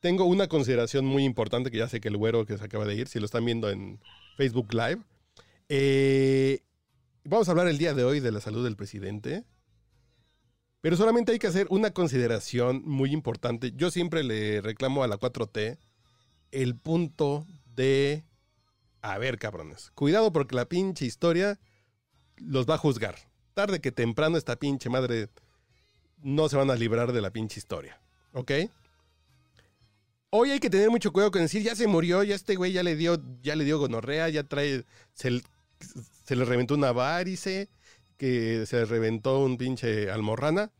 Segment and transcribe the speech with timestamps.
[0.00, 2.94] tengo una consideración muy importante que ya sé que el güero que se acaba de
[2.94, 4.00] ir, si lo están viendo en
[4.36, 5.02] Facebook Live.
[5.68, 6.60] Eh,
[7.24, 9.44] vamos a hablar el día de hoy de la salud del presidente.
[10.80, 13.72] Pero solamente hay que hacer una consideración muy importante.
[13.74, 15.78] Yo siempre le reclamo a la 4T
[16.52, 18.24] el punto de...
[19.02, 19.90] A ver, cabrones.
[19.94, 21.58] Cuidado porque la pinche historia
[22.36, 23.16] los va a juzgar.
[23.54, 25.28] Tarde que temprano esta pinche madre
[26.22, 28.00] no se van a librar de la pinche historia.
[28.32, 28.52] ¿Ok?
[30.30, 32.82] Hoy hay que tener mucho cuidado con decir, ya se murió, ya este güey ya
[32.82, 34.84] le dio, ya le dio gonorrea, ya trae,
[35.14, 37.70] se, le reventó una varice,
[38.18, 40.70] que se le reventó un pinche almorrana.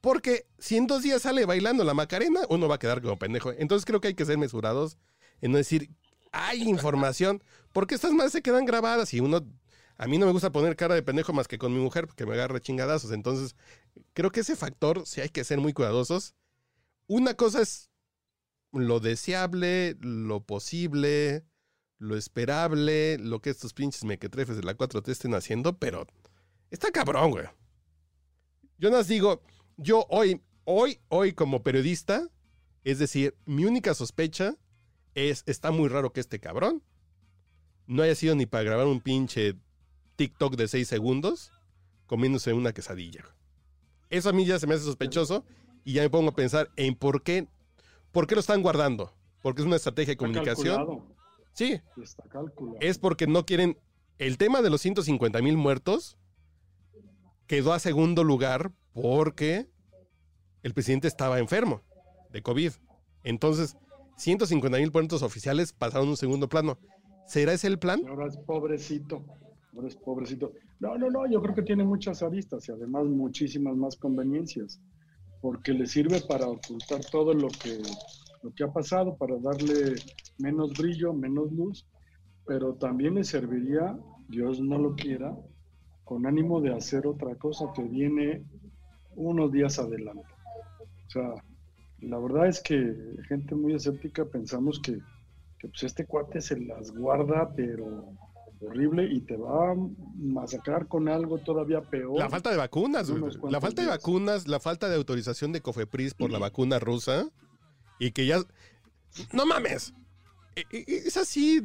[0.00, 3.52] Porque si en dos días sale bailando la Macarena, uno va a quedar como pendejo.
[3.52, 4.98] Entonces creo que hay que ser mesurados
[5.40, 5.90] en no decir,
[6.32, 7.42] hay información,
[7.72, 9.46] porque estas más se quedan grabadas y uno,
[9.96, 12.26] a mí no me gusta poner cara de pendejo más que con mi mujer, porque
[12.26, 13.12] me agarra chingadazos.
[13.12, 13.54] Entonces
[14.12, 16.34] creo que ese factor sí hay que ser muy cuidadosos.
[17.06, 17.88] Una cosa es
[18.72, 21.44] lo deseable, lo posible,
[21.98, 26.06] lo esperable, lo que estos pinches mequetrefes de la 4T estén haciendo, pero
[26.70, 27.46] está cabrón, güey.
[28.78, 29.42] Yo nos digo,
[29.76, 32.28] yo hoy, hoy, hoy como periodista,
[32.84, 34.56] es decir, mi única sospecha
[35.14, 36.82] es, está muy raro que este cabrón
[37.86, 39.56] no haya sido ni para grabar un pinche
[40.16, 41.52] TikTok de 6 segundos
[42.06, 43.24] comiéndose una quesadilla.
[44.10, 45.44] Eso a mí ya se me hace sospechoso
[45.84, 47.48] y ya me pongo a pensar en por qué,
[48.12, 49.12] por qué lo están guardando.
[49.42, 51.04] Porque es una estrategia de comunicación.
[51.52, 51.80] Sí.
[52.80, 53.78] Es porque no quieren.
[54.18, 56.18] El tema de los 150 mil muertos
[57.46, 59.68] quedó a segundo lugar porque
[60.62, 61.82] el presidente estaba enfermo
[62.30, 62.72] de COVID.
[63.22, 63.76] Entonces,
[64.16, 66.78] 150 mil muertos oficiales pasaron a un segundo plano.
[67.26, 68.02] ¿Será ese el plan?
[68.08, 69.24] Ahora es pobrecito.
[69.74, 70.52] Ahora es pobrecito.
[70.80, 74.80] No, no, no, yo creo que tiene muchas aristas y además muchísimas más conveniencias,
[75.40, 77.80] porque le sirve para ocultar todo lo que,
[78.42, 79.96] lo que ha pasado, para darle
[80.38, 81.86] menos brillo, menos luz,
[82.46, 83.98] pero también le serviría,
[84.28, 85.36] Dios no lo quiera,
[86.04, 88.42] con ánimo de hacer otra cosa que viene
[89.14, 90.26] unos días adelante.
[91.06, 91.34] O sea,
[92.00, 92.94] la verdad es que
[93.28, 94.98] gente muy escéptica pensamos que,
[95.60, 98.12] pues este cuate se las guarda, pero
[98.60, 99.74] horrible y te va a
[100.16, 102.18] masacrar con algo todavía peor.
[102.18, 106.30] La falta de vacunas, la falta de vacunas, la falta de autorización de Cofepris por
[106.30, 107.28] la vacuna rusa
[107.98, 108.38] y que ya
[109.32, 109.94] no mames.
[110.56, 111.62] E, e, es así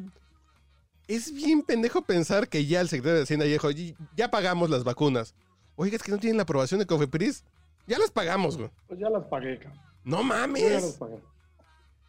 [1.07, 3.69] es bien pendejo pensar que ya el secretario de Hacienda dijo,
[4.15, 5.35] ya pagamos las vacunas.
[5.75, 7.43] Oiga, es que no tienen la aprobación de Cofepris.
[7.87, 8.69] Ya las pagamos, güey.
[8.87, 9.59] Pues ya las pagué,
[10.03, 10.63] No mames.
[10.63, 11.19] ya las pagué.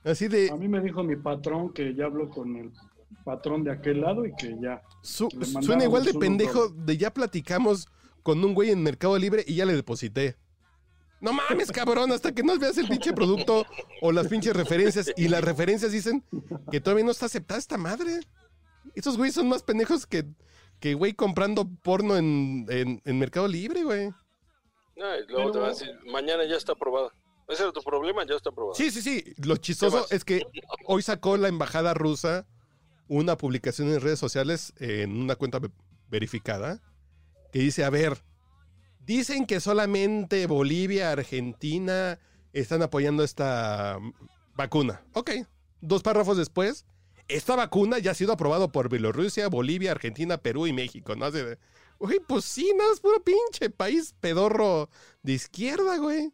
[0.05, 0.51] Así de.
[0.51, 2.71] A mí me dijo mi patrón que ya habló con el
[3.25, 4.82] patrón de aquel lado y que ya.
[5.02, 7.88] suena igual de pendejo de ya platicamos
[8.22, 10.36] con un güey en Mercado Libre y ya le deposité.
[11.20, 13.64] No mames, cabrón, hasta que no veas el pinche producto
[14.03, 15.10] o las pinches referencias.
[15.16, 16.22] Y las referencias dicen
[16.70, 18.20] que todavía no está aceptada esta madre.
[18.94, 20.26] Estos güeyes son más pendejos que,
[20.80, 24.10] que güey, comprando porno en, en, Mercado Libre, güey.
[24.97, 27.10] No, y luego te van a decir, mañana ya está aprobada.
[27.48, 28.74] Ese era tu problema, ya está aprobado.
[28.74, 29.24] Sí, sí, sí.
[29.38, 30.42] Lo chistoso es que
[30.86, 32.47] hoy sacó la embajada rusa
[33.09, 35.60] una publicación en redes sociales en una cuenta
[36.09, 36.81] verificada
[37.53, 38.19] que dice, a ver,
[39.00, 42.19] dicen que solamente Bolivia, Argentina
[42.53, 43.98] están apoyando esta
[44.56, 45.03] vacuna.
[45.12, 45.31] Ok,
[45.81, 46.87] dos párrafos después,
[47.28, 51.26] esta vacuna ya ha sido aprobado por Bielorrusia, Bolivia, Argentina, Perú y México, ¿no?
[51.26, 51.59] Hace
[51.98, 54.91] Uy, pues sí, no, es puro pinche país pedorro
[55.22, 56.32] de izquierda, güey.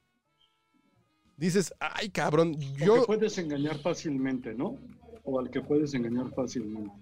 [1.37, 2.95] Dices, ay, cabrón, yo...
[2.95, 4.79] Al que puedes engañar fácilmente, ¿no?
[5.31, 6.93] O al que puedes engañar fácilmente.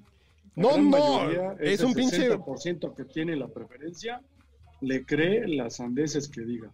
[0.54, 2.26] no, no, es un pinche...
[2.26, 4.22] El ciento que tiene la preferencia
[4.80, 6.70] le cree las sandeces que diga.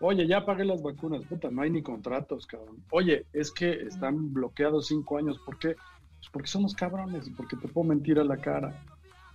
[0.00, 2.84] Oye, ya pagué las vacunas, puta, no hay ni contratos, cabrón.
[2.90, 5.74] Oye, es que están bloqueados cinco años, ¿por qué?
[6.18, 8.84] Pues porque somos cabrones y porque te puedo mentir a la cara.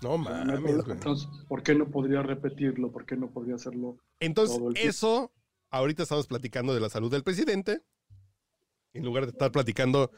[0.01, 2.91] No mames, Entonces, ¿por qué no podría repetirlo?
[2.91, 3.97] ¿Por qué no podría hacerlo?
[4.19, 5.31] Entonces, eso,
[5.69, 7.81] ahorita estamos platicando de la salud del presidente,
[8.93, 10.11] en lugar de estar platicando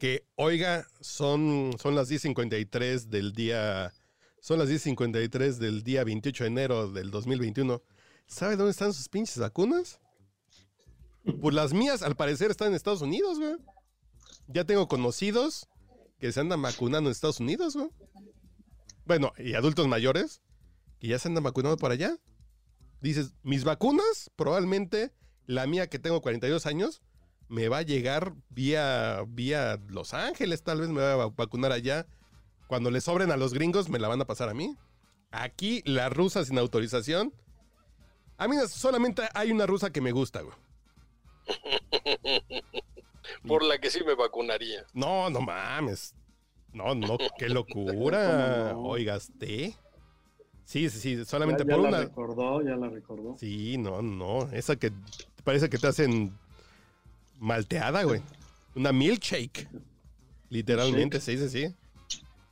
[0.00, 3.92] que, oiga, son, son las 10.53 del día,
[4.40, 7.82] son las 10.53 del día 28 de enero del 2021.
[8.26, 10.00] ¿Sabe dónde están sus pinches vacunas?
[11.42, 13.56] Pues las mías, al parecer, están en Estados Unidos, güey.
[14.48, 15.68] Ya tengo conocidos
[16.18, 17.90] que se andan vacunando en Estados Unidos, güey.
[19.04, 20.40] Bueno, y adultos mayores
[20.98, 22.16] que ya se andan vacunando por allá.
[23.02, 25.12] Dices, mis vacunas, probablemente
[25.44, 27.02] la mía que tengo 42 años,
[27.50, 32.06] me va a llegar vía, vía Los Ángeles, tal vez me va a vacunar allá.
[32.68, 34.76] Cuando le sobren a los gringos, me la van a pasar a mí.
[35.32, 37.34] Aquí, la rusa sin autorización.
[38.38, 40.54] A mí solamente hay una rusa que me gusta, güey.
[43.46, 44.86] por la que sí me vacunaría.
[44.94, 46.14] No, no mames.
[46.72, 48.70] No, no, qué locura.
[48.74, 48.88] ¿Cómo no?
[48.90, 49.74] Oigaste.
[50.64, 51.98] Sí, sí, sí, solamente ya, ya por la una.
[52.02, 53.36] recordó, ya la recordó.
[53.38, 54.48] Sí, no, no.
[54.52, 54.92] Esa que
[55.42, 56.38] parece que te hacen
[57.40, 58.22] malteada, güey.
[58.76, 59.68] Una milkshake.
[60.48, 61.74] Literalmente, sí, sí, sí.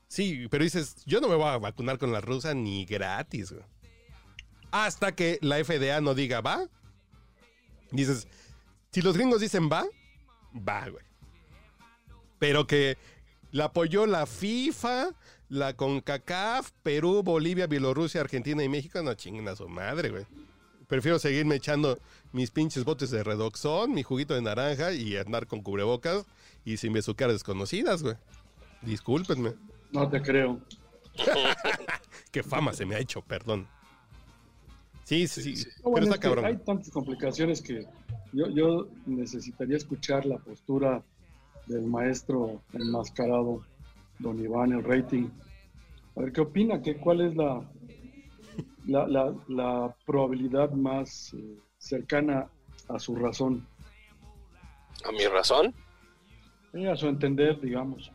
[0.08, 3.64] Sí, pero dices, yo no me voy a vacunar con la rusa ni gratis, güey.
[4.70, 6.66] Hasta que la FDA no diga va.
[7.90, 8.26] Dices,
[8.90, 9.86] si los gringos dicen va,
[10.56, 11.04] va, güey.
[12.38, 12.96] Pero que
[13.50, 15.10] la apoyó la FIFA,
[15.48, 20.26] la CONCACAF, Perú, Bolivia, Bielorrusia, Argentina y México, no chinguen a su madre, güey.
[20.88, 21.98] Prefiero seguirme echando
[22.32, 26.24] mis pinches botes de redoxón, mi juguito de naranja y andar con cubrebocas
[26.64, 28.16] y sin besuquear desconocidas, güey.
[28.82, 29.52] Discúlpenme.
[29.92, 30.60] No te creo.
[32.32, 33.68] Qué fama se me ha hecho, perdón.
[35.04, 35.56] Sí, sí, sí.
[35.56, 35.70] Sí, sí.
[35.84, 36.44] No, Pero está es cabrón.
[36.46, 37.86] hay tantas complicaciones que
[38.32, 41.02] yo, yo necesitaría escuchar la postura
[41.66, 43.62] del maestro enmascarado,
[44.18, 45.28] don Iván, el rating.
[46.16, 47.62] A ver qué opina, ¿Qué, cuál es la,
[48.88, 52.48] la, la- la probabilidad más eh, cercana
[52.88, 53.66] a su razón,
[55.04, 55.72] A mi razón,
[56.72, 58.10] Eh, a su entender, digamos.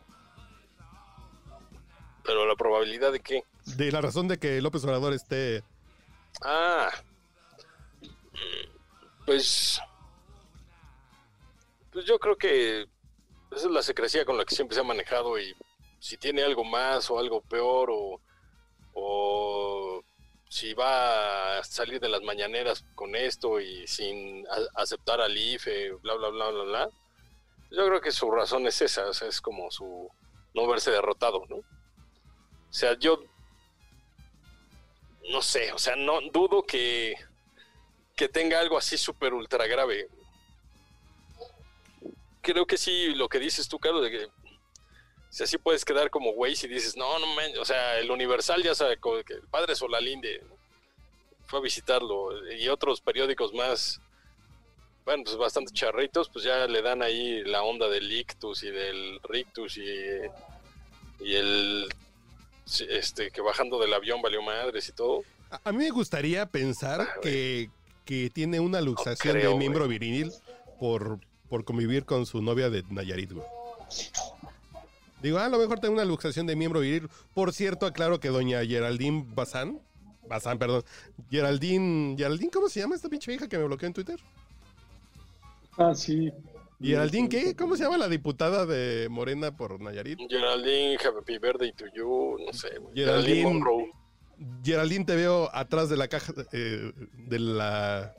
[2.25, 3.43] pero la probabilidad de que.
[3.77, 5.63] De la razón de que López Obrador esté.
[6.41, 6.89] Ah.
[9.25, 9.79] Pues.
[11.91, 12.81] Pues yo creo que
[13.51, 15.53] esa es la secrecía con la que siempre se ha manejado y
[15.99, 18.19] si tiene algo más o algo peor o,
[18.93, 20.02] o
[20.53, 24.45] si va a salir de las mañaneras con esto y sin
[24.75, 26.89] aceptar al IFE, bla, bla, bla, bla, bla.
[27.71, 30.07] Yo creo que su razón es esa, o sea, es como su
[30.53, 31.55] no verse derrotado, ¿no?
[31.55, 31.63] O
[32.69, 33.23] sea, yo
[35.31, 37.15] no sé, o sea, no dudo que,
[38.15, 40.07] que tenga algo así súper ultra grave.
[42.43, 44.27] Creo que sí, lo que dices tú, Carlos, de que
[45.33, 48.61] si así puedes quedar como güey si dices, no, no, man", o sea, el Universal
[48.61, 50.43] ya sabe que el padre Solalinde
[51.45, 53.99] fue a visitarlo y otros periódicos más,
[55.05, 59.19] bueno, pues bastante charritos, pues ya le dan ahí la onda del ictus y del
[59.23, 59.81] rictus y,
[61.19, 61.87] y el,
[62.89, 65.23] este, que bajando del avión valió madres y todo.
[65.63, 67.71] A, mí me gustaría pensar Ah, que,
[68.05, 69.97] que tiene una luxación creo, de miembro güey.
[69.97, 70.31] viril
[70.79, 71.19] por,
[71.49, 73.45] por convivir con su novia de Nayarit, güey.
[75.23, 77.09] Digo, ah, a lo mejor tiene una luxación de miembro viril.
[77.33, 79.79] Por cierto, aclaro que doña Geraldine Bazán,
[80.27, 80.83] Bazán, perdón,
[81.31, 84.19] Geraldine, Geraldine, ¿cómo se llama esta pinche vieja que me bloqueó en Twitter?
[85.77, 86.31] Ah, sí.
[86.81, 87.55] ¿Geraldine qué?
[87.55, 90.19] ¿Cómo se llama la diputada de Morena por Nayarit?
[90.29, 92.77] Geraldine, Happy Birthday to you, no sé.
[92.79, 92.93] güey.
[92.93, 93.91] Geraldine- Monroe,
[94.63, 96.91] Geraldine, te veo atrás de la caja, eh,
[97.29, 98.13] de la,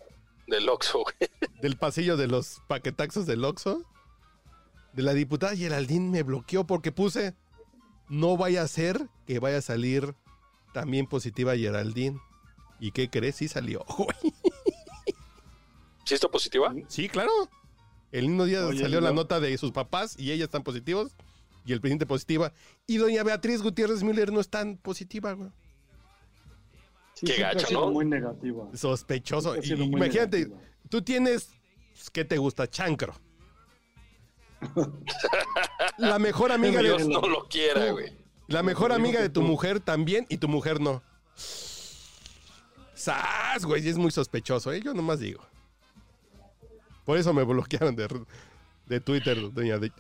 [0.47, 1.31] del Oxxo, güey.
[1.61, 3.83] del pasillo de los paquetaxos del Oxxo.
[4.95, 7.35] De la diputada Geraldine me bloqueó porque puse,
[8.09, 10.15] no vaya a ser que vaya a salir
[10.73, 12.21] también positiva Geraldine.
[12.81, 13.37] ¿Y qué crees?
[13.37, 14.33] Sí salió, güey.
[16.05, 16.75] ¿Sí está positiva?
[16.89, 17.31] Sí, claro.
[18.13, 19.17] El mismo día Oye, salió ¿y la no?
[19.17, 21.13] nota de sus papás y ellas están positivos.
[21.67, 22.53] Y el presidente positiva.
[22.87, 25.49] Y doña Beatriz Gutiérrez Müller no es tan positiva, güey.
[27.15, 27.91] Sí, Qué gacho, ¿no?
[27.91, 28.69] muy negativa.
[28.75, 29.57] Sospechoso.
[29.57, 30.61] Y- muy Imagínate, negativa.
[30.91, 31.49] tú tienes,
[32.13, 32.69] ¿qué te gusta?
[32.69, 33.15] Chancro.
[35.99, 38.13] La mejor amiga Dios de, no lo quiera, güey.
[38.49, 39.47] la mejor amiga de tu tú.
[39.47, 41.03] mujer también y tu mujer no.
[42.95, 43.87] ¡Sas, güey!
[43.89, 44.81] Es muy sospechoso, ¿eh?
[44.81, 45.43] Yo nomás digo.
[47.05, 48.09] Por eso me bloquearon de,
[48.87, 49.93] de Twitter, doña de-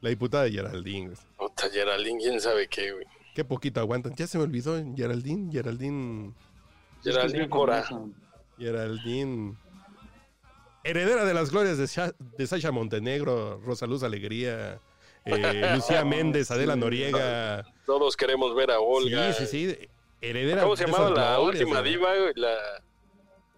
[0.00, 1.06] la diputada Geraldine.
[1.08, 1.18] güey.
[1.36, 3.04] Puta, Geraldine, quién sabe qué, güey.
[3.34, 4.14] Qué poquito aguantan.
[4.14, 6.32] Ya se me olvidó, Geraldine, Geraldine,
[7.02, 7.84] Geraldine Cora.
[8.58, 9.56] Geraldine.
[10.86, 14.80] Heredera de las glorias de, Sha- de Sasha Montenegro, Rosa Luz Alegría,
[15.24, 16.80] eh, Lucía Méndez, Adela Sí.
[16.80, 17.64] Noriega.
[17.86, 19.32] Todos queremos ver a Olga.
[19.32, 19.88] Sí, sí, sí.
[20.20, 21.92] Heredera ¿Cómo se llamaba la glorias, última güey.
[21.92, 22.32] diva, güey?
[22.36, 22.54] La,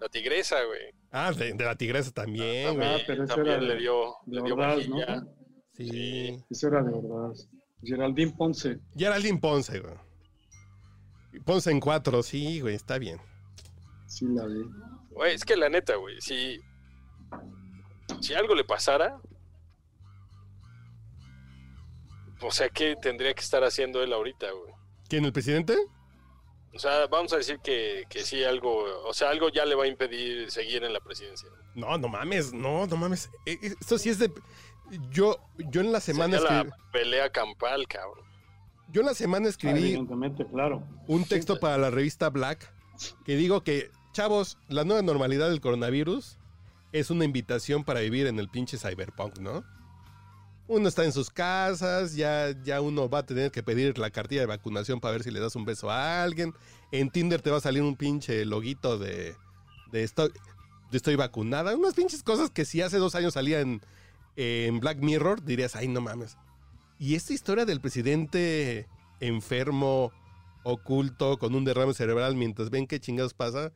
[0.00, 0.80] la tigresa, güey.
[1.10, 2.86] Ah, de, de la tigresa también, güey.
[2.86, 4.56] Ah, También, pero también era le de- dio, De le dio.
[4.56, 5.28] ¿no?
[5.76, 6.44] Sí.
[6.50, 7.32] Eso era de verdad.
[7.82, 8.78] Geraldine Ponce.
[8.96, 9.94] Geraldine Ponce, güey.
[11.44, 13.20] Ponce en cuatro, sí, güey, está bien.
[14.06, 14.60] Sí, la vi.
[15.10, 16.58] Güey, es que la neta, güey, si,
[18.20, 19.20] si algo le pasara,
[22.40, 24.72] o sea, ¿qué tendría que estar haciendo él ahorita, güey?
[25.08, 25.76] ¿Quién, el presidente?
[26.74, 29.84] O sea, vamos a decir que, que sí, algo, o sea, algo ya le va
[29.84, 31.48] a impedir seguir en la presidencia.
[31.74, 33.30] No, no mames, no, no mames.
[33.46, 34.30] Eh, eh, Esto sí es de.
[35.10, 35.36] Yo,
[35.70, 38.24] yo en la semana Sería escribí, la pelea campal, cabrón.
[38.90, 40.82] yo en la semana escribí Evidentemente, claro.
[41.06, 42.72] un texto para la revista Black
[43.24, 46.37] que digo que, chavos, la nueva normalidad del coronavirus
[46.92, 49.64] es una invitación para vivir en el pinche cyberpunk, ¿no?
[50.68, 54.42] uno está en sus casas, ya, ya uno va a tener que pedir la cartilla
[54.42, 56.54] de vacunación para ver si le das un beso a alguien.
[56.92, 59.34] En Tinder te va a salir un pinche loguito de,
[59.90, 60.30] de estoy,
[60.92, 61.74] estoy vacunada.
[61.74, 63.80] Unas pinches cosas que si hace dos años salía en,
[64.36, 66.36] en Black Mirror, dirías, ay, no mames.
[66.98, 68.86] Y esta historia del presidente
[69.20, 70.12] enfermo,
[70.64, 73.72] oculto, con un derrame cerebral, mientras ven qué chingados pasa,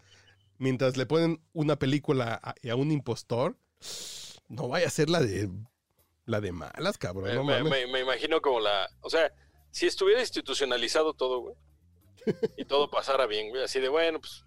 [0.62, 3.56] mientras le ponen una película a, a un impostor,
[4.48, 5.50] no vaya a ser la de
[6.24, 7.24] la de malas, cabrón.
[7.24, 7.70] Me, no me- mames.
[7.70, 8.88] me- me imagino como la.
[9.00, 9.32] O sea,
[9.70, 11.54] si estuviera institucionalizado todo, güey.
[12.56, 13.64] Y todo pasara bien, güey.
[13.64, 14.44] Así de, bueno, pues,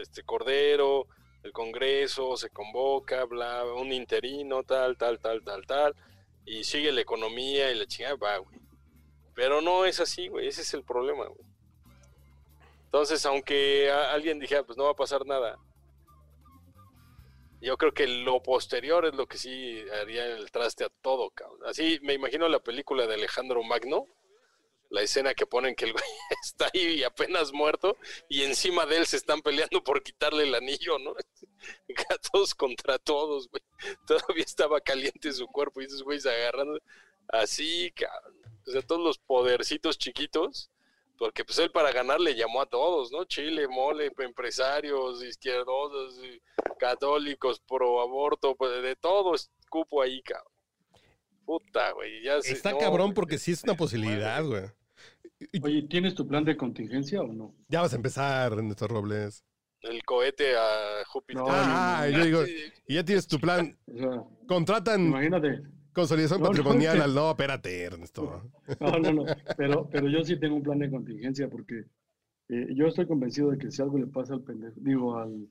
[0.00, 1.06] este Cordero,
[1.42, 5.94] el Congreso se convoca, bla, un interino, tal, tal, tal, tal, tal.
[6.46, 8.58] Y sigue la economía y la chingada, va, güey.
[9.34, 10.48] Pero no es así, güey.
[10.48, 11.47] Ese es el problema, güey.
[12.88, 15.58] Entonces, aunque alguien dijera, pues no va a pasar nada.
[17.60, 21.60] Yo creo que lo posterior es lo que sí haría el traste a todo, cabrón.
[21.66, 24.06] Así me imagino la película de Alejandro Magno,
[24.88, 26.04] la escena que ponen que el güey
[26.42, 30.98] está ahí apenas muerto y encima de él se están peleando por quitarle el anillo,
[30.98, 31.14] ¿no?
[32.32, 33.62] Todos contra todos, güey.
[34.06, 36.78] Todavía estaba caliente su cuerpo y esos güeyes agarrando
[37.28, 38.38] así, cabrón.
[38.66, 40.70] O sea, todos los podercitos chiquitos,
[41.18, 43.24] porque pues él para ganar le llamó a todos, ¿no?
[43.24, 46.20] Chile, mole, empresarios, izquierdosos,
[46.78, 49.34] católicos, pro aborto, pues de todo
[49.68, 50.52] cupo ahí, cabrón.
[51.44, 54.64] Puta, güey, ya Está no, cabrón porque sí es una posibilidad, güey.
[55.62, 57.54] Oye, ¿tienes tu plan de contingencia o no?
[57.68, 59.44] Ya vas a empezar, Ernesto Robles.
[59.80, 61.40] El cohete a Júpiter.
[61.40, 62.42] No, Ah, no, yo digo,
[62.86, 63.78] y ya tienes tu plan.
[63.86, 65.62] O sea, Contratan imagínate.
[65.98, 67.14] Consolidación No, no, patrimonial que- al.
[67.14, 68.42] No, espérate, Ernesto.
[68.80, 69.24] No, no, no.
[69.56, 71.84] Pero, pero yo sí tengo un plan de contingencia porque
[72.48, 75.48] eh, yo estoy convencido de que si algo le pasa al pendejo, digo, al,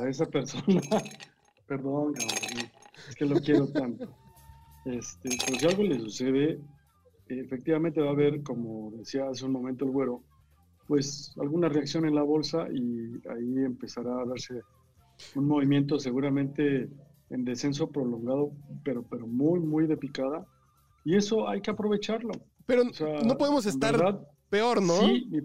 [0.00, 0.80] a, a esa persona,
[1.66, 2.70] perdón, cabrón,
[3.08, 4.08] es que lo quiero tanto.
[4.84, 6.58] Este, pero si algo le sucede,
[7.28, 10.22] efectivamente va a haber, como decía hace un momento el güero,
[10.86, 14.60] pues alguna reacción en la bolsa y ahí empezará a darse
[15.34, 16.88] un movimiento seguramente
[17.30, 18.52] en descenso prolongado,
[18.84, 20.46] pero, pero muy, muy de picada.
[21.04, 22.32] Y eso hay que aprovecharlo.
[22.66, 24.94] Pero O sea, no podemos estar verdad, peor, ¿no?
[24.94, 25.40] Sí, mi-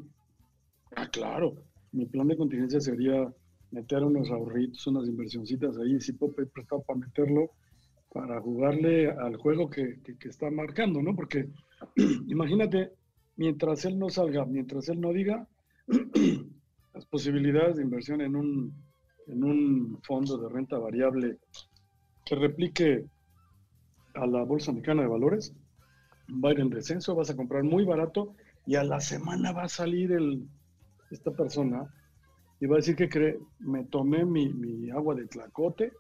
[0.96, 1.56] ah, claro.
[1.92, 3.28] Mi plan de contingencia sería
[3.72, 7.52] meter unos ahorritos, unas inversioncitas ahí, si puedo pedir prestado para meterlo,
[8.12, 11.16] para jugarle al juego que, que- que está marcando, ¿no?
[11.16, 11.50] Porque
[12.28, 12.92] imagínate,
[13.36, 15.48] mientras él no salga, mientras él no diga,
[16.94, 18.74] las posibilidades de inversión en un,
[19.30, 21.38] en un fondo de renta variable
[22.26, 23.06] que replique
[24.16, 25.54] a la Bolsa Mexicana de Valores,
[26.44, 29.64] va a ir en descenso, vas a comprar muy barato y a la semana va
[29.64, 30.48] a salir el,
[31.12, 31.88] esta persona
[32.60, 35.94] y va a decir que cree, me tomé mi, mi agua de tlacote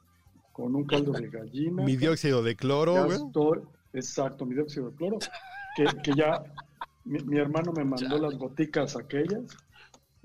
[0.51, 1.83] con un caldo de gallina.
[1.85, 3.17] Mi dióxido de cloro, ya güey.
[3.17, 3.61] estoy-
[3.93, 5.19] exacto, mi dióxido de cloro,
[5.75, 6.43] que, que ya
[7.05, 9.57] mi, mi hermano me mandó las goticas aquellas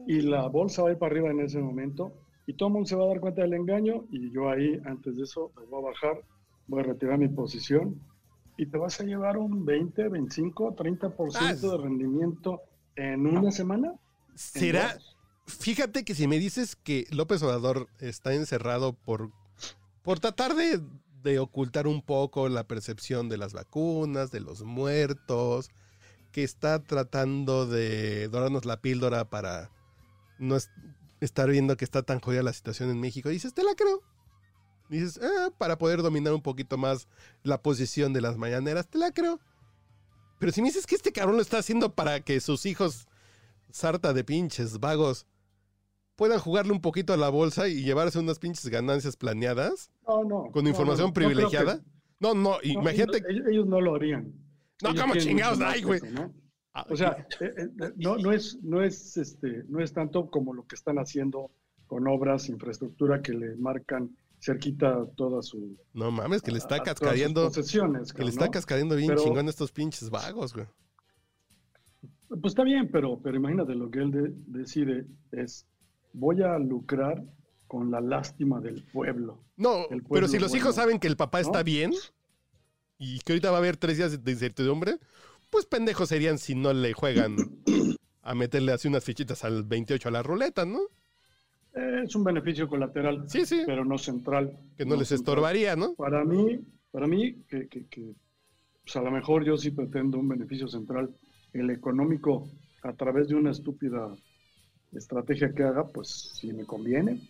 [0.06, 2.88] y la bolsa va a ir para arriba en ese momento y todo el mundo
[2.88, 5.82] se va a dar cuenta del engaño y yo ahí, antes de eso, me voy
[5.82, 6.24] a bajar,
[6.66, 8.00] voy a retirar mi posición
[8.56, 12.60] y te vas a llevar un 20, 25, 30% Ah, de rendimiento
[12.96, 13.94] en una semana.
[14.34, 14.98] ¿Será?
[15.46, 19.30] Fíjate que si me dices que López Obrador está encerrado por,
[20.02, 20.80] por tratar de,
[21.22, 25.70] de ocultar un poco la percepción de las vacunas, de los muertos,
[26.32, 29.70] que está tratando de dorarnos la píldora para
[30.38, 30.56] no
[31.24, 34.02] estar viendo que está tan jodida la situación en México, dices, te la creo.
[34.90, 37.08] Dices, "Ah, para poder dominar un poquito más
[37.42, 39.40] la posición de las mañaneras, te la creo.
[40.38, 43.06] Pero si me dices que este cabrón lo está haciendo para que sus hijos,
[43.70, 45.26] sarta de pinches vagos,
[46.16, 50.50] puedan jugarle un poquito a la bolsa y llevarse unas pinches ganancias planeadas No, no.
[50.52, 51.80] con información no, no privilegiada.
[52.20, 53.22] No, no, no, imagínate.
[53.28, 54.32] ellos, ellos no lo harían.
[54.82, 55.60] No, Ellos ¿cómo tienen chingados?
[55.60, 56.00] Ay, güey.
[56.74, 60.52] Ah, O sea, eh, eh, no, no es, no es este, no es tanto como
[60.52, 61.50] lo que están haciendo
[61.86, 68.12] con obras, infraestructura que le marcan cerquita toda su no mames, que le está posesiones,
[68.12, 68.50] que le está ¿no?
[68.50, 70.66] cascadeando bien Pero- chingón estos pinches vagos, güey.
[72.28, 75.66] Pues está bien, pero, pero imagínate lo que él de- decide es
[76.12, 77.22] voy a lucrar
[77.68, 79.38] con la lástima del pueblo.
[79.56, 81.92] No, pero si los bueno, hijos saben que el papá está bien
[82.98, 84.98] y que ahorita va a haber tres días de incertidumbre,
[85.54, 87.36] pues pendejos serían si no le juegan
[88.22, 90.80] a meterle así unas fichitas al 28 a la ruleta, ¿no?
[91.74, 94.56] Eh, es un beneficio colateral, Sí, sí, pero no central.
[94.76, 95.20] que no les central.
[95.36, 95.94] estorbaría, ¿no?
[95.94, 98.14] Para mí, para mí, que, que- que,
[98.82, 101.14] pues a lo mejor yo sí pretendo un beneficio central,
[101.52, 102.48] el económico,
[102.82, 104.08] a través de una estúpida
[104.92, 106.08] estrategia que haga, pues
[106.40, 107.20] sí me conviene.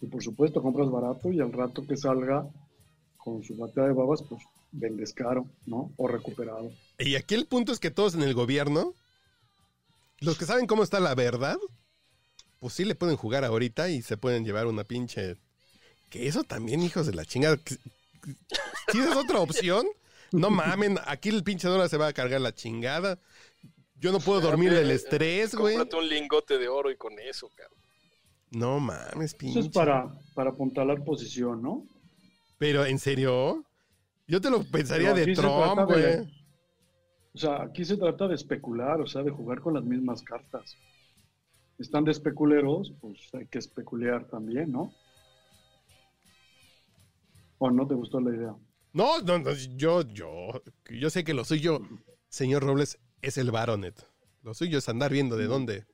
[0.00, 2.46] Y por supuesto, compras barato y al rato que salga
[3.16, 4.42] con su batea de babas, pues
[4.72, 5.92] vendes caro, ¿no?
[5.96, 6.70] O recuperado.
[6.98, 8.94] Y aquí el punto es que todos en el gobierno,
[10.20, 11.58] los que saben cómo está la verdad,
[12.58, 15.36] pues sí le pueden jugar ahorita y se pueden llevar una pinche...
[16.08, 17.58] Que eso también, hijos de la chingada.
[18.92, 19.86] Si es otra opción,
[20.30, 23.18] no mamen, aquí el pinche dólar se va a cargar la chingada.
[23.96, 25.76] Yo no puedo dormir del estrés, güey.
[25.76, 27.78] Cómprate un lingote de oro y con eso, cabrón.
[28.52, 29.58] No mames, pinche.
[29.58, 31.84] Eso es para, para apuntalar posición, ¿no?
[32.58, 33.64] Pero, ¿en serio?
[34.28, 36.45] Yo te lo pensaría de Trump, güey.
[37.36, 40.78] O sea, aquí se trata de especular, o sea, de jugar con las mismas cartas.
[41.78, 44.94] Están de especuleros, pues hay que especular también, ¿no?
[47.58, 48.54] ¿O no te gustó la idea?
[48.94, 51.80] No, no, no, yo, yo, yo sé que lo suyo,
[52.30, 54.08] señor Robles, es el baronet.
[54.42, 55.84] Lo suyo es andar viendo de dónde,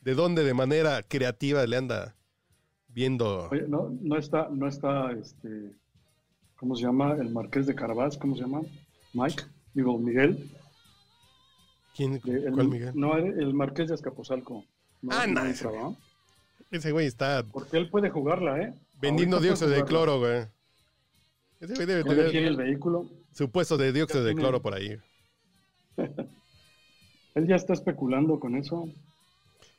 [0.00, 2.16] de dónde de manera creativa le anda
[2.88, 3.50] viendo.
[3.50, 5.76] Oye, no, no está, no está, este,
[6.56, 7.16] ¿cómo se llama?
[7.16, 8.62] El Marqués de Carvás, ¿cómo se llama?
[9.12, 9.42] Mike,
[9.74, 10.50] digo, Miguel.
[11.96, 12.20] ¿Quién?
[12.24, 12.92] el- ¿Cuál Miguel?
[12.94, 14.64] No, el Marqués de Azcapotzalco.
[15.02, 15.42] No, Ah, no,
[16.70, 18.74] ese güey está Porque él puede jugarla, ¿eh?
[19.00, 20.44] vendiendo dióxido de cloro, güey.
[21.60, 23.08] Ese güey debe Él tiene tener el vehículo.
[23.32, 24.96] su puesto de dióxido de cloro por ahí.
[27.34, 28.88] Él ya está especulando con eso.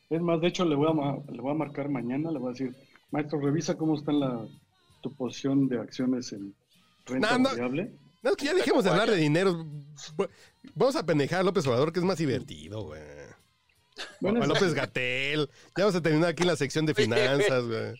[0.09, 2.51] Es más, de hecho, le voy a, le voy a marcar mañana, le voy a
[2.51, 2.75] decir,
[3.11, 4.45] maestro, revisa cómo está la,
[5.01, 6.53] tu posición de acciones en
[7.05, 7.49] renta No, no.
[7.49, 7.91] variable.
[8.21, 9.65] No, que ya dejemos de hablar de dinero.
[10.75, 13.01] Vamos a pendejar a López Obrador, que es más divertido, güey.
[14.19, 15.49] Bueno, a López Gatel.
[15.75, 17.93] Ya vamos a terminar aquí la sección de finanzas, güey.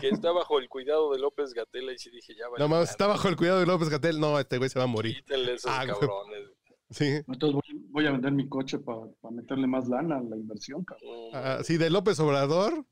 [0.00, 2.62] Que está bajo el cuidado de López Gatela y sí dije, ya vale.
[2.62, 4.20] No mames, está bajo el cuidado de López Gatel.
[4.20, 5.16] No, este güey se va a morir.
[5.16, 5.98] Quítenle esos Ah, güey.
[5.98, 6.40] cabrones.
[6.90, 7.04] Sí.
[7.26, 11.30] Entonces voy, voy a vender mi coche para meterle más lana a la inversión, cabrón.
[11.32, 12.84] Mm, Ah, sí, de López Obrador.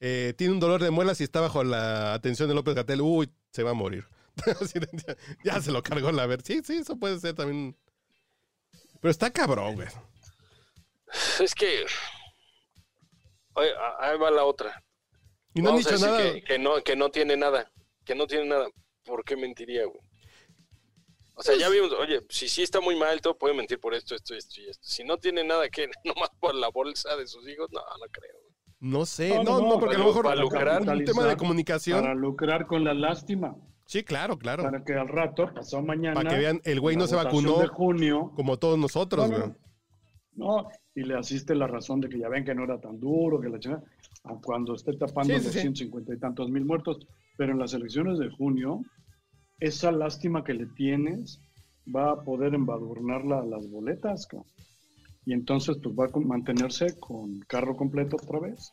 [0.00, 3.00] eh, tiene un dolor de muelas y está bajo la atención de López Gatel.
[3.00, 4.04] Uy, se va a morir.
[5.06, 5.16] Ya,
[5.54, 6.42] ya se lo cargó la ver.
[6.42, 7.76] Sí, sí, eso puede ser también.
[9.00, 9.88] Pero está cabrón, güey.
[11.40, 11.84] Es que.
[13.54, 14.82] Oye, ahí va la otra.
[15.54, 16.32] Y no han Vamos a dicho nada.
[16.32, 17.70] Que, que no, que no tiene nada.
[18.04, 18.68] Que no tiene nada.
[19.04, 20.00] ¿Por qué mentiría, güey?
[21.34, 23.94] O sea, ya Pues vimos, oye, si sí está muy mal, todo puede mentir por
[23.94, 24.86] esto, esto, esto y esto.
[24.86, 28.34] Si no tiene nada que, nomás por la bolsa de sus hijos, no, no creo.
[28.42, 28.54] güey.
[28.80, 29.30] No sé.
[29.36, 30.82] No, No, no, no, porque a lo mejor para lucrar.
[30.82, 32.02] un tema de comunicación.
[32.02, 33.56] Para lucrar con la lástima.
[33.90, 34.62] Sí, claro, claro.
[34.62, 36.14] Para que al rato, pasado mañana.
[36.14, 38.30] Para que vean, el güey no se vacunó de junio.
[38.36, 39.48] como todos nosotros, No, güey.
[39.48, 39.56] no.
[40.62, 43.40] No, y le asiste la razón de que ya ven que no era tan duro,
[43.40, 43.82] que la chingada,
[44.22, 45.60] a cuando esté tapando Sí, sí, los sí.
[45.62, 47.04] 150 y tantos mil muertos.
[47.36, 48.80] Pero en las elecciones de junio,
[49.58, 51.40] esa lástima que le tienes
[51.92, 54.28] va a poder embadurnar la- las boletas.
[54.28, 54.46] cabrón.
[55.26, 58.72] Y entonces, pues va a mantenerse con carro completo otra vez.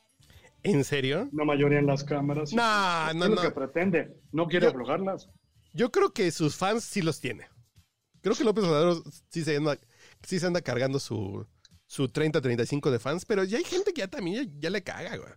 [0.74, 1.30] ¿En serio?
[1.32, 2.54] Una mayoría en las cámaras.
[2.54, 3.42] No, es no, lo no.
[3.42, 4.18] que pretende.
[4.32, 4.74] No quiere Yo-.
[5.74, 7.48] Yo creo que sus fans sí los tiene.
[8.22, 9.78] Creo que López Obrador sí se anda,
[10.24, 11.46] sí se anda cargando su,
[11.86, 15.16] su 30-35 de fans, pero ya hay gente que ya también ya, ya le caga,
[15.18, 15.32] güey.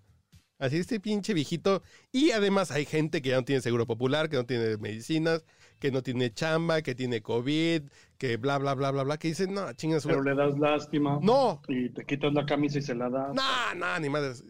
[0.59, 1.83] Así este pinche viejito.
[2.13, 5.45] Y además hay gente que ya no tiene seguro popular, que no tiene medicinas,
[5.79, 7.85] que no tiene chamba, que tiene COVID,
[8.19, 11.19] que bla, bla, bla, bla, bla, que dicen, no, chingas, Pero le das lástima.
[11.23, 13.35] No, Y te quitas la camisa y se la das.
[13.35, 14.45] no, no, ni madres.